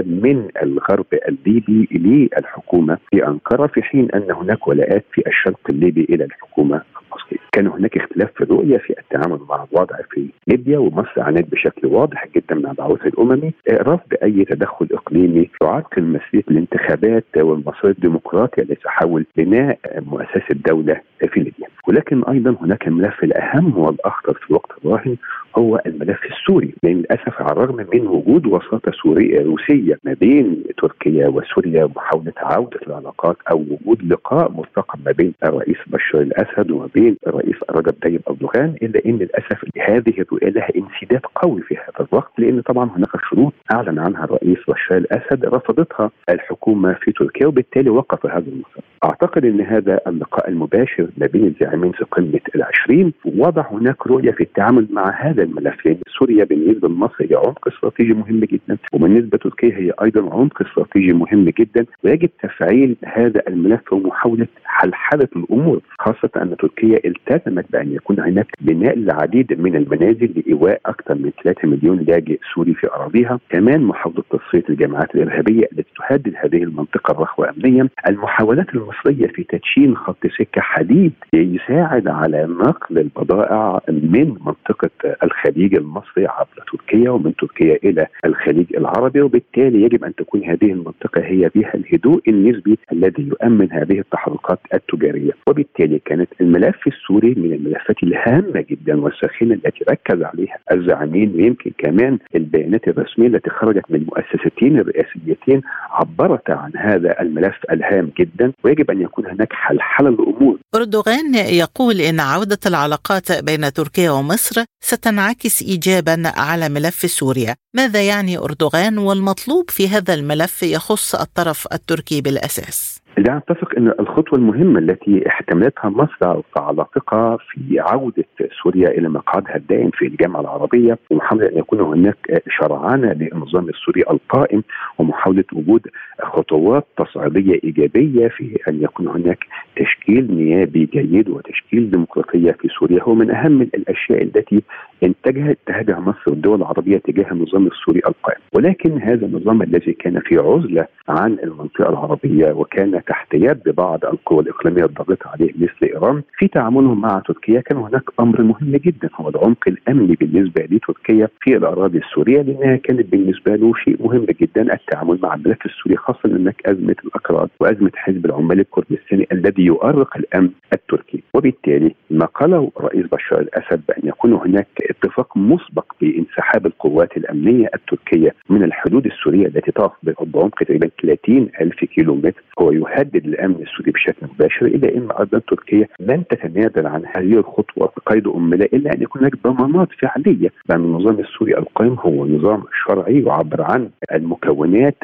من 0.05 0.47
الغرب 0.63 1.05
الليبي 1.27 1.87
للحكومة 1.91 2.97
في 3.11 3.27
أنقرة 3.27 3.67
في 3.67 3.81
حين 3.81 4.11
أن 4.11 4.31
هناك 4.31 4.67
ولاءات 4.67 5.05
في 5.11 5.23
الشرق 5.27 5.59
الليبي 5.69 6.07
إلى 6.09 6.23
الحكومة 6.23 6.81
المصريه. 7.09 7.39
كان 7.51 7.67
هناك 7.67 7.97
اختلاف 7.97 8.29
في 8.35 8.41
الرؤية 8.43 8.77
في 8.77 8.93
التعامل 8.99 9.39
مع 9.49 9.65
الوضع 9.73 9.95
في 10.11 10.25
ليبيا 10.47 10.77
ومصر 10.79 11.21
عانت 11.21 11.51
بشكل 11.51 11.87
واضح 11.87 12.27
جدا 12.35 12.55
مع 12.55 12.71
البعوث 12.71 13.05
الأممي 13.05 13.53
رفض 13.71 14.13
أي 14.23 14.45
تدخل 14.45 14.87
إقليمي 14.91 15.49
يعرقل 15.61 16.03
مسيرة 16.03 16.43
الانتخابات 16.51 17.25
والمسار 17.37 17.91
الديمقراطي 17.91 18.61
الذي 18.61 18.75
تحول 18.75 19.25
بناء 19.37 19.79
مؤسسة 19.99 20.45
الدولة 20.51 21.01
في 21.33 21.39
ليبيا 21.39 21.67
ولكن 21.87 22.23
أيضا 22.23 22.55
هناك 22.61 22.87
الملف 22.87 23.23
الأهم 23.23 23.77
والأخطر 23.77 24.33
في 24.33 24.49
الوقت 24.49 24.71
الراهن 24.85 25.15
هو 25.57 25.81
الملف 25.85 26.19
السوري 26.25 26.73
لأن 26.83 26.95
للأسف 26.97 27.41
على 27.41 27.51
الرغم 27.51 27.75
من 27.93 28.07
وجود 28.07 28.45
وساطة 28.45 28.91
سورية 29.03 29.43
روسية 29.43 29.99
ما 30.03 30.13
بين 30.13 30.63
تركيا 30.77 31.27
وسوريا 31.27 31.83
ومحاوله 31.85 32.33
عودة 32.37 32.79
العلاقات 32.87 33.37
أو 33.51 33.65
وجود 33.71 34.03
لقاء 34.11 34.51
مرتقب 34.51 34.99
ما 35.05 35.11
بين 35.11 35.33
الرئيس 35.43 35.77
بشار 35.87 36.21
الأسد 36.21 36.71
وما 36.71 36.89
بين 36.99 37.17
الرئيس 37.27 37.55
رجب 37.69 37.93
طيب 38.03 38.21
اردوغان 38.29 38.75
الا 38.81 39.01
إن 39.05 39.17
للأسف 39.17 39.65
هذه 39.89 40.13
الرؤية 40.21 40.49
لها 40.49 40.69
انسداد 40.75 41.21
قوي 41.35 41.61
في 41.61 41.75
هذا 41.75 42.07
الوقت 42.11 42.31
لأن 42.37 42.61
طبعا 42.61 42.89
هناك 42.95 43.09
شروط 43.29 43.53
أعلن 43.73 43.99
عنها 43.99 44.23
الرئيس 44.23 44.57
بشار 44.67 44.97
الاسد 44.97 45.45
رفضتها 45.45 46.11
الحكومة 46.29 46.93
في 46.93 47.11
تركيا 47.11 47.47
وبالتالي 47.47 47.89
وقف 47.89 48.25
هذا 48.25 48.47
المسار. 48.47 48.83
أعتقد 49.03 49.45
إن 49.45 49.61
هذا 49.61 49.99
اللقاء 50.07 50.49
المباشر 50.49 51.07
ما 51.17 51.27
بين 51.27 51.47
الزعيمين 51.47 51.91
في 51.91 52.05
قمة 52.11 52.39
العشرين 52.55 53.13
وضع 53.25 53.65
هناك 53.71 54.07
رؤية 54.07 54.31
في 54.31 54.43
التعامل 54.43 54.87
مع 54.91 55.09
هذا 55.21 55.43
الملف 55.43 55.85
لأن 55.85 55.97
سوريا 56.19 56.43
بالنسبة 56.43 56.87
لمصر 56.87 57.15
هي 57.19 57.35
عمق 57.35 57.67
استراتيجي 57.67 58.13
مهم 58.13 58.39
جدا 58.39 58.77
وبالنسبة 58.93 59.37
لتركيا 59.37 59.77
هي 59.77 59.91
أيضا 60.03 60.21
عمق 60.21 60.61
استراتيجي 60.61 61.13
مهم 61.13 61.45
جدا 61.45 61.85
ويجب 62.03 62.29
تفعيل 62.43 62.95
هذا 63.05 63.41
الملف 63.47 63.93
ومحاولة 63.93 64.47
حلحله 64.65 65.27
الأمور 65.35 65.79
خاصة 65.99 66.29
أن 66.37 66.57
تركيا 66.57 66.88
التزمت 66.95 67.65
بأن 67.71 67.93
يكون 67.93 68.19
هناك 68.19 68.47
بناء 68.61 68.93
العديد 68.93 69.59
من 69.59 69.75
المنازل 69.75 70.31
لإيواء 70.35 70.81
أكثر 70.85 71.15
من 71.15 71.31
3 71.43 71.67
مليون 71.67 71.99
لاجئ 71.99 72.39
سوري 72.55 72.73
في 72.73 72.87
أراضيها. 72.87 73.39
كمان 73.49 73.81
محاوله 73.81 74.23
تصفية 74.29 74.63
الجماعات 74.69 75.15
الإرهابية 75.15 75.63
التي 75.71 75.89
تهدد 75.99 76.33
هذه 76.43 76.63
المنطقة 76.63 77.11
الرخوة 77.11 77.49
امنيا. 77.49 77.89
المحاولات 78.09 78.67
المصرية 78.75 79.27
في 79.27 79.43
تدشين 79.43 79.95
خط 79.97 80.27
سكة 80.27 80.61
حديد 80.61 81.13
يساعد 81.33 82.07
على 82.07 82.45
نقل 82.45 82.97
البضائع 82.99 83.79
من 83.89 84.29
منطقة 84.29 84.89
الخليج 85.23 85.75
المصري 85.75 86.27
عبر 86.27 86.63
تركيا 86.71 87.09
ومن 87.09 87.35
تركيا 87.35 87.79
إلى 87.83 88.07
الخليج 88.25 88.75
العربي 88.77 89.21
وبالتالي 89.21 89.81
يجب 89.83 90.03
أن 90.03 90.15
تكون 90.15 90.43
هذه 90.43 90.71
المنطقة 90.71 91.21
هي 91.21 91.49
بها 91.55 91.73
الهدوء 91.75 92.21
النسبي 92.27 92.77
الذي 92.91 93.23
يؤمن 93.23 93.71
هذه 93.71 93.99
التحركات 93.99 94.59
التجارية. 94.73 95.31
وبالتالي 95.47 95.99
كانت 96.05 96.29
الملف 96.41 96.78
السوري 96.87 97.33
من 97.37 97.53
الملفات 97.53 98.03
الهامة 98.03 98.65
جدا 98.69 99.01
والساخنة 99.01 99.53
التي 99.53 99.85
ركز 99.89 100.23
عليها 100.23 100.57
الزعيمين 100.71 101.35
ويمكن 101.35 101.71
كمان 101.77 102.19
البيانات 102.35 102.87
الرسمية 102.87 103.27
التي 103.27 103.49
خرجت 103.49 103.83
من 103.89 103.95
المؤسستين 103.95 104.79
الرئاسيتين 104.79 105.61
عبرت 105.91 106.49
عن 106.49 106.71
هذا 106.77 107.21
الملف 107.21 107.55
الهام 107.71 108.11
جدا 108.19 108.53
ويجب 108.63 108.91
أن 108.91 109.01
يكون 109.01 109.25
هناك 109.25 109.53
حلحلة 109.53 110.09
الأمور. 110.09 110.57
أردوغان 110.75 111.35
يقول 111.35 112.01
إن 112.01 112.19
عودة 112.19 112.59
العلاقات 112.65 113.43
بين 113.43 113.73
تركيا 113.73 114.11
ومصر 114.11 114.63
ستنعكس 114.81 115.61
ايجابا 115.61 116.23
على 116.37 116.69
ملف 116.69 116.95
سوريا، 116.95 117.55
ماذا 117.75 118.01
يعني 118.01 118.37
أردوغان 118.37 118.97
والمطلوب 118.97 119.69
في 119.69 119.87
هذا 119.87 120.13
الملف 120.13 120.63
يخص 120.63 121.15
الطرف 121.15 121.67
التركي 121.73 122.21
بالأساس؟ 122.21 122.98
لا 123.19 123.37
أتفق 123.37 123.75
إن 123.77 123.93
الخطوة 123.99 124.39
المهمة 124.39 124.79
التي 124.79 125.27
احتملتها 125.27 125.89
مصر 125.89 126.41
كعلاقه 126.55 127.37
في 127.37 127.79
عودة 127.79 128.25
سوريا 128.63 128.87
إلى 128.89 129.09
مقعدها 129.09 129.55
الدائم 129.55 129.89
في 129.89 130.07
الجامعة 130.07 130.41
العربية 130.41 130.97
ومحاوله 131.09 131.49
أن 131.49 131.57
يكون 131.57 131.79
هناك 131.81 132.43
شرعانه 132.59 133.13
للنظام 133.13 133.69
السوري 133.69 134.01
القائم 134.11 134.63
ومحاولة 134.97 135.43
وجود 135.53 135.87
خطوات 136.23 136.85
تصعيدية 136.97 137.59
إيجابية 137.63 138.27
في 138.27 138.59
أن 138.69 138.83
يكون 138.83 139.07
هناك 139.07 139.45
تشكيل 139.75 140.35
نيابي 140.35 140.85
جيد 140.85 141.29
وتشكيل 141.29 141.91
ديمقراطية 141.91 142.51
في 142.51 142.67
سوريا 142.79 143.03
هو 143.03 143.15
من 143.15 143.31
أهم 143.31 143.61
الأشياء 143.61 144.23
التي 144.23 144.63
انتجها 145.03 145.51
اتجاهها 145.51 145.99
مصر 145.99 146.23
والدول 146.27 146.57
العربية 146.57 146.97
تجاه 146.97 147.31
النظام 147.31 147.67
السوري 147.67 148.01
القائم. 148.07 148.39
ولكن 148.53 149.01
هذا 149.01 149.25
النظام 149.25 149.61
الذي 149.61 149.93
كان 149.93 150.19
في 150.19 150.37
عزلة 150.37 150.87
عن 151.09 151.37
المنطقة 151.43 151.89
العربية 151.89 152.51
وكان 152.51 152.99
تحت 153.09 153.33
يد 153.33 153.69
بعض 153.77 154.05
القوى 154.05 154.43
الإقليمية 154.43 154.85
الضاغطة 154.85 155.29
عليه 155.29 155.51
مثل 155.55 155.83
إيران 155.83 156.21
في 156.37 156.47
تعاملهم 156.47 157.01
مع 157.01 157.21
تركيا 157.27 157.61
كان 157.61 157.77
هناك 157.77 158.03
أمر 158.19 158.41
مهم 158.41 158.71
جدا 158.71 159.09
هو 159.15 159.29
العمق 159.29 159.63
الأمني 159.67 160.15
بالنسبة 160.15 160.61
لتركيا 160.71 161.29
في 161.41 161.57
الأراضي 161.57 161.97
السورية 161.97 162.41
لأنها 162.41 162.75
كانت 162.75 163.05
بالنسبة 163.11 163.55
له 163.55 163.73
شيء 163.83 163.97
مهم 163.99 164.25
جدا 164.41 164.73
التعامل 164.73 165.19
مع 165.23 165.33
الملف 165.33 165.65
السوري 165.65 165.95
خاصه 165.97 166.19
هناك 166.25 166.61
أزمة 166.65 166.95
الأكراد 167.05 167.49
وأزمة 167.59 167.91
حزب 167.95 168.25
العمال 168.25 168.59
الكردستاني 168.59 169.27
الذي 169.31 169.63
يؤرق 169.63 170.17
الأمن 170.17 170.49
التركي. 170.73 171.23
وبالتالي 171.33 171.95
ما 172.09 172.25
قاله 172.25 172.71
الرئيس 172.79 173.05
بشار 173.05 173.39
الأسد 173.39 173.81
بأن 173.87 174.01
يكون 174.03 174.33
هناك 174.33 174.67
اتفاق 174.89 175.37
مسبق 175.37 175.93
بانسحاب 176.01 176.65
القوات 176.65 177.17
الأمنية 177.17 177.69
التركية 177.75 178.35
من 178.49 178.63
الحدود 178.63 179.05
السورية 179.05 179.47
التي 179.47 179.71
تقف 179.71 179.91
بعمق 180.03 180.63
تقريبا 180.63 180.89
30 181.03 181.49
ألف 181.61 181.85
كيلو 181.85 182.15
متر 182.15 182.43
هو 182.61 182.71
يهدد 182.89 183.25
الأمن 183.25 183.55
السوري 183.55 183.91
بشكل 183.91 184.27
مباشر 184.33 184.65
الا 184.65 184.97
أن 184.97 185.07
أيضا 185.19 185.39
تركيا 185.39 185.87
لن 185.99 186.23
تتنازل 186.27 186.87
عن 186.87 187.03
هذه 187.05 187.33
الخطوة 187.33 187.91
بقيد 187.97 188.27
املا 188.27 188.65
إلا 188.65 188.93
أن 188.93 189.01
يكون 189.01 189.21
هناك 189.21 189.33
ضمانات 189.43 189.87
فعلية 190.01 190.49
بان 190.69 190.79
النظام 190.79 191.19
السوري 191.19 191.57
القائم 191.57 191.93
هو 191.93 192.25
نظام 192.25 192.63
شرعي 192.87 193.23
يعبر 193.23 193.61
عن 193.61 193.89
المكونات 194.13 194.95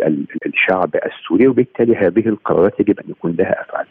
الشعب 0.46 0.96
السوري 1.06 1.48
وبالتالي 1.48 1.96
هذه 1.96 2.28
القرارات 2.28 2.80
يجب 2.80 3.00
أن 3.00 3.10
يكون 3.10 3.36
لها 3.40 3.62
أفعال. 3.62 3.86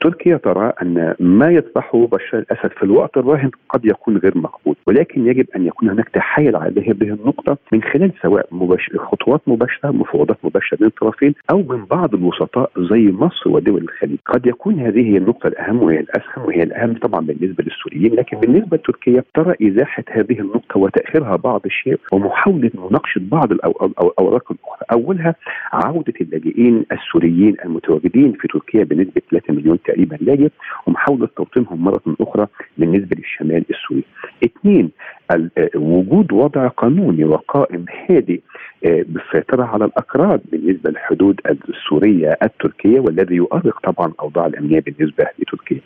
تركيا 0.00 0.36
ترى 0.36 0.72
أن 0.82 1.14
ما 1.20 1.50
يطرحه 1.50 2.06
بشار 2.06 2.40
الأسد 2.40 2.70
في 2.70 2.82
الوقت 2.82 3.16
الراهن 3.16 3.50
قد 3.68 3.84
يكون 3.84 4.16
غير 4.16 4.38
مقبول 4.38 4.76
ولكن 4.86 5.26
يجب 5.26 5.46
أن 5.56 5.66
يكون 5.66 5.90
هناك 5.90 6.08
تحايل 6.08 6.56
على 6.56 6.80
هذه 6.80 7.02
النقطة 7.02 7.58
من 7.72 7.82
خلال 7.82 8.12
سواء 8.22 8.46
مباشر 8.52 8.98
خطوات 8.98 9.40
مباشرة 9.46 9.90
مفاوضات 9.90 10.36
مباشرة 10.44 10.78
بين 10.78 10.86
الطرفين 10.86 11.34
أو 11.50 11.58
من 11.62 11.84
بعض 11.84 12.14
الوسطاء 12.14 12.70
زي 12.78 13.12
مصر 13.12 13.50
ودول 13.50 13.82
الخليج. 13.82 14.18
قد 14.26 14.46
يكون 14.46 14.80
هذه 14.80 15.12
هي 15.12 15.16
النقطة 15.16 15.46
الأهم 15.46 15.82
وهي 15.82 16.00
الأسهم 16.00 16.44
وهي 16.44 16.62
الأهم 16.62 16.94
طبعا 16.94 17.20
بالنسبة 17.20 17.64
للسوريين 17.64 18.14
لكن 18.14 18.40
بالنسبة 18.40 18.76
لتركيا 18.76 19.24
ترى 19.34 19.54
إزاحة 19.62 20.04
هذه 20.10 20.40
النقطة 20.40 20.78
وتأخيرها 20.80 21.36
بعض 21.36 21.60
الشيء 21.66 21.98
ومحاولة 22.12 22.70
مناقشة 22.74 23.20
بعض 23.30 23.52
الأوراق 23.52 24.52
الأخرى. 24.52 24.86
أولها 24.92 25.34
عودة 25.72 26.14
اللاجئين 26.20 26.84
السوريين 26.92 27.56
المتواجدين 27.64 28.32
في 28.32 28.48
تركيا 28.48 28.84
بنسبة 28.84 29.22
3 29.30 29.55
مليون 29.56 29.78
تقريبا 29.82 30.16
لاجئ 30.20 30.50
ومحاولة 30.86 31.28
توطينهم 31.36 31.84
مرة 31.84 32.02
أخرى 32.20 32.46
بالنسبة 32.78 33.16
للشمال 33.16 33.64
السوري. 33.70 34.04
اثنين 34.44 34.90
وجود 35.74 36.32
وضع 36.32 36.68
قانوني 36.68 37.24
وقائم 37.24 37.84
هادئ 38.10 38.40
آه، 38.84 39.04
بالسيطرة 39.08 39.64
على 39.64 39.84
الأكراد 39.84 40.40
بالنسبة 40.52 40.90
للحدود 40.90 41.40
السورية 41.68 42.38
التركية 42.42 43.00
والذي 43.00 43.34
يؤرق 43.34 43.80
طبعا 43.90 44.12
أوضاع 44.20 44.46
الأمنية 44.46 44.80
بالنسبة 44.80 45.26
لتركيا. 45.38 45.80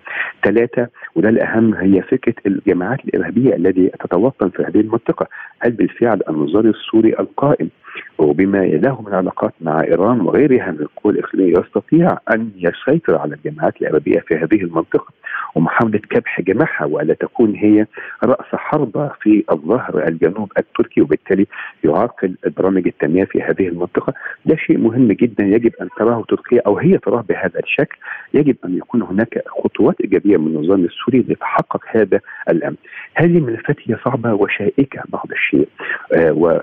ثلاثة 0.45 0.89
وده 1.15 1.29
الأهم 1.29 1.75
هي 1.75 2.03
فكرة 2.03 2.35
الجماعات 2.47 3.05
الإرهابية 3.05 3.57
التي 3.57 3.89
تتوطن 3.89 4.49
في 4.49 4.63
هذه 4.63 4.81
المنطقة 4.81 5.27
هل 5.61 5.71
بالفعل 5.71 6.21
النظام 6.29 6.67
السوري 6.67 7.15
القائم. 7.21 7.71
وبما 8.19 8.59
له 8.59 9.03
من 9.03 9.15
علاقات 9.15 9.53
مع 9.61 9.83
إيران 9.83 10.21
وغيرها 10.21 10.71
من 10.71 10.81
القوى 10.81 11.13
الإقليمية 11.13 11.59
يستطيع 11.59 12.19
أن 12.35 12.51
يسيطر 12.57 13.17
على 13.17 13.35
الجماعات 13.35 13.83
الإرهابية 13.83 14.21
في 14.21 14.35
هذه 14.35 14.63
المنطقة. 14.63 15.20
ومحاولة 15.55 15.99
كبح 15.99 16.41
جماحها 16.41 16.87
وألا 16.87 17.15
تكون 17.15 17.55
هي 17.55 17.87
رأس 18.25 18.55
حربة 18.55 19.11
في 19.21 19.45
الظهر 19.53 20.09
الجنوب 20.09 20.53
التركي 20.59 21.01
وبالتالي 21.01 21.47
يعرقل 21.85 22.35
برامج 22.57 22.87
التنمية 22.87 23.25
في 23.25 23.43
هذه 23.43 23.69
المنطقة. 23.69 24.13
ده 24.47 24.57
شيء 24.57 24.79
مهم 24.79 25.13
جدا 25.13 25.45
يجب 25.45 25.73
أن 25.81 25.89
تراه 25.99 26.25
تركيا 26.29 26.63
أو 26.67 26.79
هي 26.79 26.99
تراه 26.99 27.25
بهذا 27.29 27.61
الشكل. 27.61 27.97
يجب 28.35 28.57
أن 28.65 28.77
يكون 28.77 29.03
هناك 29.03 29.43
خطوات 29.65 30.01
إيجابية 30.01 30.37
من 30.37 30.57
النظام 30.57 30.85
السوري 30.85 31.19
لتحقق 31.29 31.85
هذا 31.89 32.21
الامن 32.51 32.77
هذه 33.15 33.39
الملفات 33.39 33.77
هي 33.85 33.97
صعبة 34.05 34.35
وشائكة 34.35 35.03
بعض 35.09 35.27
الشيء. 35.33 35.69
آه 36.15 36.61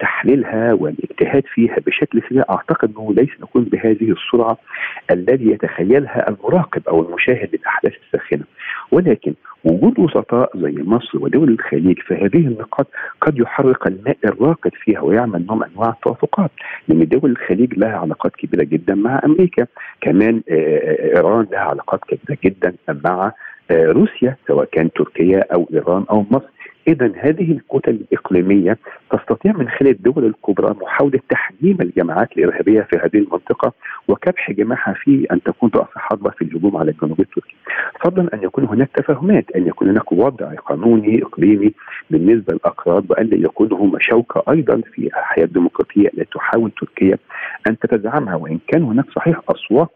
تحليلها 0.00 0.72
والاجتهاد 0.72 1.42
فيها 1.54 1.76
بشكل 1.86 2.22
سريع. 2.28 2.44
أعتقد 2.50 2.90
أنه 2.98 3.14
ليس 3.14 3.28
يكون 3.42 3.64
بهذه 3.64 4.12
السرعة 4.12 4.58
الذي 5.10 5.50
يتخيلها 5.50 6.28
المراقب 6.28 6.82
أو 6.88 7.02
المشاهد 7.08 7.54
للاحداث 7.84 8.02
الساخنه 8.06 8.44
ولكن 8.92 9.34
وجود 9.64 9.98
وسطاء 9.98 10.50
زي 10.58 10.74
مصر 10.82 11.18
ودول 11.18 11.48
الخليج 11.48 11.98
في 11.98 12.14
هذه 12.14 12.46
النقاط 12.46 12.86
قد 13.20 13.38
يحرق 13.38 13.86
الماء 13.86 14.16
الراكد 14.24 14.70
فيها 14.74 15.00
ويعمل 15.00 15.46
نوع 15.46 15.56
من 15.56 15.64
أنواع 15.74 15.88
التوافقات 15.90 16.50
لأن 16.88 17.08
دول 17.08 17.30
الخليج 17.30 17.74
لها 17.78 17.96
علاقات 17.96 18.36
كبيرة 18.36 18.64
جدا 18.64 18.94
مع 18.94 19.20
أمريكا. 19.24 19.66
كمان 20.00 20.42
آه، 20.48 20.54
آه، 20.54 21.16
إيران 21.16 21.46
لها 21.52 21.60
علاقات 21.60 22.00
كبيرة 22.04 22.38
جدا 22.44 22.74
مع 23.04 23.32
آه، 23.70 23.86
روسيا 23.86 24.36
سواء 24.46 24.68
كان 24.72 24.92
تركيا 24.92 25.44
أو 25.54 25.68
إيران 25.72 26.04
أو 26.10 26.24
مصر. 26.30 26.48
اذا 26.88 27.12
هذه 27.16 27.52
الكتل 27.52 27.90
الإقليمية 27.90 28.78
تستطيع 29.10 29.52
من 29.52 29.68
خلال 29.68 29.90
الدول 29.90 30.24
الكبرى 30.24 30.74
محاولة 30.82 31.20
تحجيم 31.28 31.78
الجماعات 31.80 32.32
الإرهابية 32.38 32.80
في 32.80 32.96
هذه 32.96 33.18
المنطقة 33.22 33.72
وكبح 34.08 34.50
جماحها 34.50 34.94
في 34.94 35.26
أن 35.32 35.42
تكون 35.42 35.70
راس 35.74 35.88
حربه 35.96 36.30
في 36.30 36.42
الهجوم 36.42 36.76
على 36.76 36.90
الجنوب 36.90 37.20
التركي. 37.20 37.56
فضلا 38.04 38.34
أن 38.34 38.42
يكون 38.42 38.64
هناك 38.64 38.90
تفاهمات 38.94 39.50
أن 39.56 39.66
يكون 39.66 39.88
هناك 39.88 40.12
وضع 40.12 40.54
قانوني 40.54 41.22
إقليمي 41.22 41.72
بالنسبة 42.10 42.52
للاكراد 42.52 43.10
وأن 43.10 43.28
يكونوا 43.32 43.78
هم 43.78 43.96
شوكه 44.00 44.42
أيضا 44.52 44.80
في 44.94 45.06
الحياة 45.06 45.44
الديمقراطيه 45.44 46.08
التي 46.08 46.24
تحاول 46.34 46.70
تركيا 46.70 47.18
أن 47.68 47.78
تتزعمها 47.78 48.34
وإن 48.34 48.58
كان 48.68 48.82
هناك 48.82 49.10
صحيح 49.16 49.40
أصوات 49.48 49.90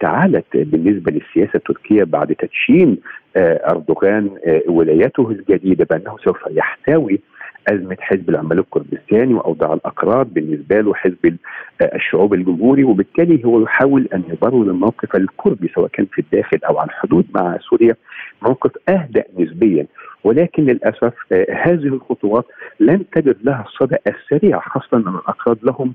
تعالت 0.00 0.56
بالنسبة 0.56 1.12
للسياسة 1.12 1.56
التركية 1.56 2.04
بعد 2.04 2.34
تدشين 2.34 2.98
آه، 3.36 3.70
أردوغان 3.70 4.30
آه، 4.46 4.62
ولايته 4.68 5.30
الجديدة 5.30 5.84
بأنه 5.90 6.16
سوف 6.24 6.38
يحتوي 6.50 7.20
أزمة 7.68 7.96
حزب 8.00 8.28
العمال 8.30 8.58
الكردستاني 8.58 9.34
وأوضاع 9.34 9.72
الاكراد 9.72 10.34
بالنسبة 10.34 10.80
له 10.80 10.94
حزب 10.94 11.36
آه، 11.82 11.96
الشعوب 11.96 12.34
الجمهوري 12.34 12.84
وبالتالي 12.84 13.44
هو 13.44 13.60
يحاول 13.60 14.08
أن 14.14 14.22
يبرر 14.32 14.62
الموقف 14.62 15.16
الكردي 15.16 15.70
سواء 15.74 15.88
كان 15.88 16.06
في 16.12 16.18
الداخل 16.18 16.58
أو 16.68 16.78
على 16.78 16.88
الحدود 16.88 17.26
مع 17.34 17.58
سوريا 17.70 17.96
موقف 18.42 18.70
أهدأ 18.88 19.24
نسبيا 19.38 19.86
ولكن 20.24 20.62
للأسف 20.64 21.12
هذه 21.50 21.86
الخطوات 21.86 22.44
لن 22.80 23.04
تجد 23.14 23.36
لها 23.44 23.64
الصدى 23.68 23.96
السريع 24.06 24.60
خاصة 24.60 24.96
أن 24.96 25.14
الاكراد 25.14 25.58
لهم 25.62 25.94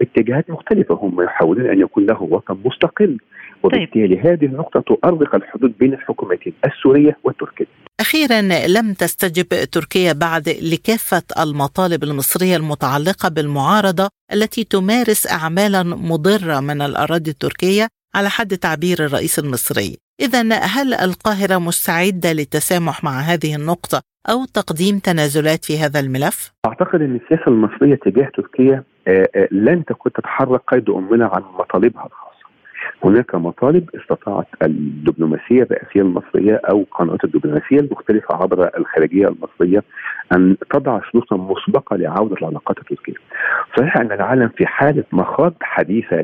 اتجاهات 0.00 0.50
مختلفة 0.50 0.94
هم 0.94 1.22
يحاولون 1.22 1.70
أن 1.70 1.80
يكون 1.80 2.06
له 2.06 2.22
وطن 2.22 2.58
مستقل 2.64 3.18
وبالتالي 3.62 4.16
طيب. 4.16 4.26
هذه 4.26 4.44
النقطة 4.44 4.80
تؤرق 4.80 5.34
الحدود 5.34 5.72
بين 5.78 5.94
الحكومتين 5.94 6.52
السورية 6.64 7.16
والتركيه. 7.24 7.66
أخيرا 8.00 8.40
لم 8.68 8.92
تستجب 8.92 9.46
تركيا 9.72 10.12
بعد 10.12 10.48
لكافة 10.48 11.22
المطالب 11.42 12.04
المصرية 12.04 12.56
المتعلقة 12.56 13.28
بالمعارضة 13.28 14.08
التي 14.32 14.64
تمارس 14.64 15.32
اعمالا 15.32 15.82
مضرة 15.82 16.60
من 16.60 16.82
الأراضي 16.82 17.30
التركية 17.30 17.88
على 18.14 18.28
حد 18.28 18.58
تعبير 18.58 18.98
الرئيس 19.06 19.38
المصري. 19.38 19.96
إذا 20.20 20.40
هل 20.54 20.94
القاهرة 20.94 21.58
مستعدة 21.58 22.32
للتسامح 22.32 23.04
مع 23.04 23.10
هذه 23.10 23.56
النقطة 23.56 24.00
أو 24.30 24.44
تقديم 24.54 24.98
تنازلات 24.98 25.64
في 25.64 25.78
هذا 25.78 26.00
الملف؟ 26.00 26.52
أعتقد 26.66 27.00
إن 27.00 27.16
السياسة 27.16 27.48
المصرية 27.48 27.94
تجاه 27.94 28.30
تركيا 28.36 28.84
آه، 29.08 29.28
آه، 29.36 29.48
لن 29.50 29.84
تكون 29.84 30.12
تتحرك 30.12 30.60
قيد 30.68 30.90
أمنا 30.90 31.26
عن 31.26 31.42
مطالبها 31.58 32.06
الخاصة. 32.06 32.33
هناك 33.04 33.34
مطالب 33.34 33.90
استطاعت 33.94 34.46
الدبلوماسية 34.62 35.62
الرئاسيه 35.62 36.00
المصرية 36.00 36.60
أو 36.70 36.86
قنوات 36.90 37.24
الدبلوماسية 37.24 37.76
المختلفة 37.76 38.36
عبر 38.36 38.70
الخارجية 38.78 39.28
المصرية 39.28 39.82
أن 40.36 40.56
تضع 40.70 41.00
شروطا 41.12 41.36
مسبقه 41.36 41.96
لعودة 41.96 42.36
العلاقات 42.36 42.78
التركية. 42.78 43.14
صحيح 43.78 43.96
أن 43.96 44.12
العالم 44.12 44.48
في 44.48 44.66
حالة 44.66 45.04
مخاض 45.12 45.54
حديثة 45.60 46.16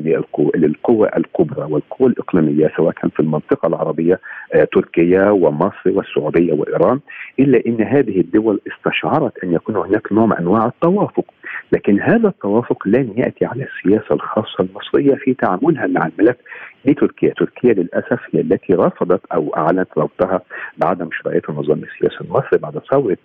للقوى 0.55 1.09
الكبرى 1.17 1.73
والقوى 1.73 2.09
الإقليمية 2.09 2.73
سواء 2.77 2.93
كان 2.93 3.11
في 3.11 3.21
المنطقة 3.21 3.67
العربية 3.67 4.21
آه، 4.55 4.69
تركيا 4.73 5.31
ومصر 5.31 5.87
والسعودية 5.87 6.53
وإيران 6.53 7.01
إلا 7.39 7.63
إن 7.67 7.83
هذه 7.83 8.21
الدول 8.21 8.61
استشعرت 8.73 9.45
أن 9.45 9.53
يكون 9.53 9.77
هناك 9.77 10.13
نوع 10.13 10.27
من 10.27 10.37
أنواع 10.37 10.67
التوافق 10.67 11.25
لكن 11.73 12.01
هذا 12.01 12.29
التوافق 12.29 12.89
لن 12.89 13.13
يأتي 13.17 13.45
على 13.45 13.65
السياسة 13.65 14.15
الخاصة 14.15 14.61
المصرية 14.65 15.15
في 15.15 15.35
تعاملها 15.35 15.87
مع 15.87 16.07
الملف 16.07 16.37
لتركيا، 16.85 17.33
تركيا. 17.37 17.73
للأسف 17.73 18.21
هي 18.33 18.41
التي 18.41 18.75
رفضت 18.75 19.21
أو 19.35 19.55
أعلنت 19.57 19.89
رفضها 19.99 20.41
بعدم 20.79 21.09
شرعيه 21.13 21.43
النظام 21.49 21.83
السياسي 21.83 22.25
المصري 22.25 22.59
بعد 22.59 22.79
ثورة 22.91 23.17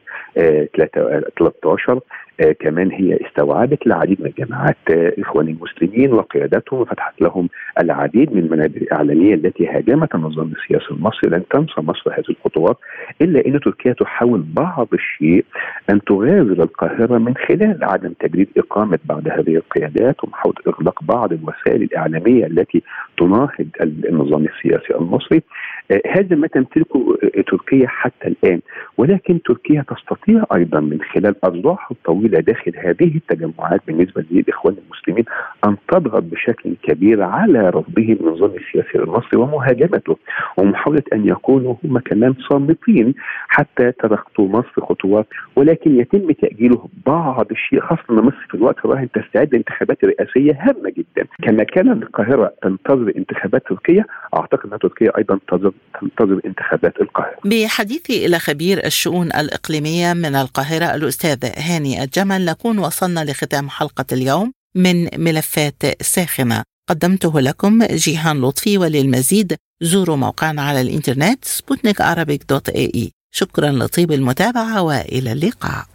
13 1.40 2.00
آه 2.40 2.52
كمان 2.52 2.92
هي 2.92 3.20
استوعبت 3.28 3.88
العديد 3.88 4.22
من 4.22 4.28
الجماعات 4.28 4.78
آه 4.92 5.14
اخوان 5.20 5.48
المسلمين 5.48 6.14
وقيادتهم 6.14 6.80
وفتحت 6.80 7.22
لهم 7.22 7.50
العديد 7.80 8.34
من 8.36 8.40
المنابر 8.42 8.78
الإعلامية 8.78 9.34
التي 9.34 9.68
هاجمت 9.68 10.16
النظام 10.16 10.52
السياسي 10.52 10.92
المصري. 10.94 11.30
لن 11.30 11.44
تنسى 11.50 11.82
مصر 11.82 12.12
هذه 12.14 12.24
الخطوات 12.30 12.78
إلا 13.22 13.46
إن 13.46 13.60
تركيا 13.60 13.94
تحاول 13.94 14.44
بعض 14.54 14.88
الشيء 14.94 15.46
أن 15.90 16.02
تغازل 16.04 16.62
القاهرة 16.62 17.18
من 17.18 17.34
خلال 17.48 17.84
عدم 17.84 18.14
تجديد 18.20 18.50
إقامة 18.58 19.00
بعض 19.06 19.28
هذه 19.28 19.56
القيادات 19.56 20.24
ومحاولة 20.24 20.58
إغلاق 20.68 21.04
بعض 21.04 21.34
الوسائل 21.34 21.82
الإعلامية 21.82 22.46
التي 22.46 22.84
تناهض 23.46 23.68
النظام 24.06 24.46
السياسي 24.46 24.96
المصري 24.96 25.42
آه 25.92 26.02
هذا 26.08 26.36
ما 26.36 26.48
تمتلكه 26.48 27.18
آه، 27.24 27.42
تركيا 27.42 27.88
حتى 27.88 28.28
الآن. 28.28 28.60
ولكن 28.98 29.42
تركيا 29.42 29.86
تستطيع 29.96 30.44
أيضا 30.56 30.80
من 30.80 31.00
خلال 31.02 31.46
اذرعها 31.46 31.88
الطويله 31.92 32.40
داخل 32.40 32.72
هذه 32.78 33.16
التجمعات 33.16 33.82
بالنسبة 33.88 34.26
للإخوان 34.32 34.76
المسلمين 34.86 35.26
أن 35.68 35.78
تضغط 35.88 36.24
بشكل 36.24 36.76
كبير 36.84 37.24
على 37.24 37.70
رفضهم 37.70 38.18
النظام 38.22 38.52
السياسي 38.52 38.98
المصري 38.98 39.40
ومهاجمته 39.40 40.18
ومحاولة 40.58 41.04
أن 41.14 41.28
يكونوا 41.28 41.76
هم 41.84 42.00
كمان 42.00 42.34
صامتين 42.50 43.14
حتى 43.48 43.92
تركتوا 43.92 44.48
مصر 44.48 44.82
خطوات. 44.82 45.28
ولكن 45.56 46.00
يتم 46.00 46.32
تأجيله 46.32 46.88
بعض 47.06 47.52
الشيء 47.52 47.80
خاصة 47.80 48.04
أن 48.10 48.16
مصر 48.16 48.46
في 48.50 48.56
الوقت 48.56 48.86
الراهن 48.86 49.10
تستعد 49.12 49.54
لانتخابات 49.54 50.06
رئاسية 50.06 50.58
هامة 50.60 50.90
جدا. 50.98 51.28
كما 51.44 51.64
كان 51.64 51.92
القاهرة 51.92 52.54
تنتظر 52.62 53.14
انتخابات 53.18 53.35
تركيا 53.70 54.06
أعتقد 54.38 54.74
ان 54.74 54.80
تركيا 54.80 55.18
أيضا 55.18 55.40
تنتظر 56.02 56.42
انتخابات 56.46 56.94
القاهرة. 57.02 57.36
بحديثي 57.46 58.26
إلى 58.26 58.40
خبير 58.40 58.86
الشؤون 58.86 59.28
الإقليمية 59.28 60.14
من 60.14 60.36
القاهرة 60.36 60.96
الأستاذ 60.96 61.46
هاني 61.58 62.04
الجمل 62.04 62.46
نكون 62.46 62.80
وصلنا 62.80 63.26
لختام 63.26 63.70
حلقة 63.70 64.06
اليوم 64.12 64.52
من 64.76 65.08
ملفات 65.18 66.04
ساخنة. 66.04 66.64
قدمته 66.90 67.40
لكم 67.42 67.84
جيهان 67.84 68.42
لطفي 68.42 68.78
وللمزيد. 68.78 69.56
زوروا 69.82 70.16
موقعنا 70.16 70.62
على 70.62 70.82
الإنترنت 70.82 71.46
سبوتنيك 71.46 72.02
dot 72.50 72.70
AE. 72.70 73.12
شكرا 73.32 73.72
لطيب 73.72 74.12
المتابعة 74.12 74.82
وإلى 74.82 75.32
اللقاء. 75.32 75.95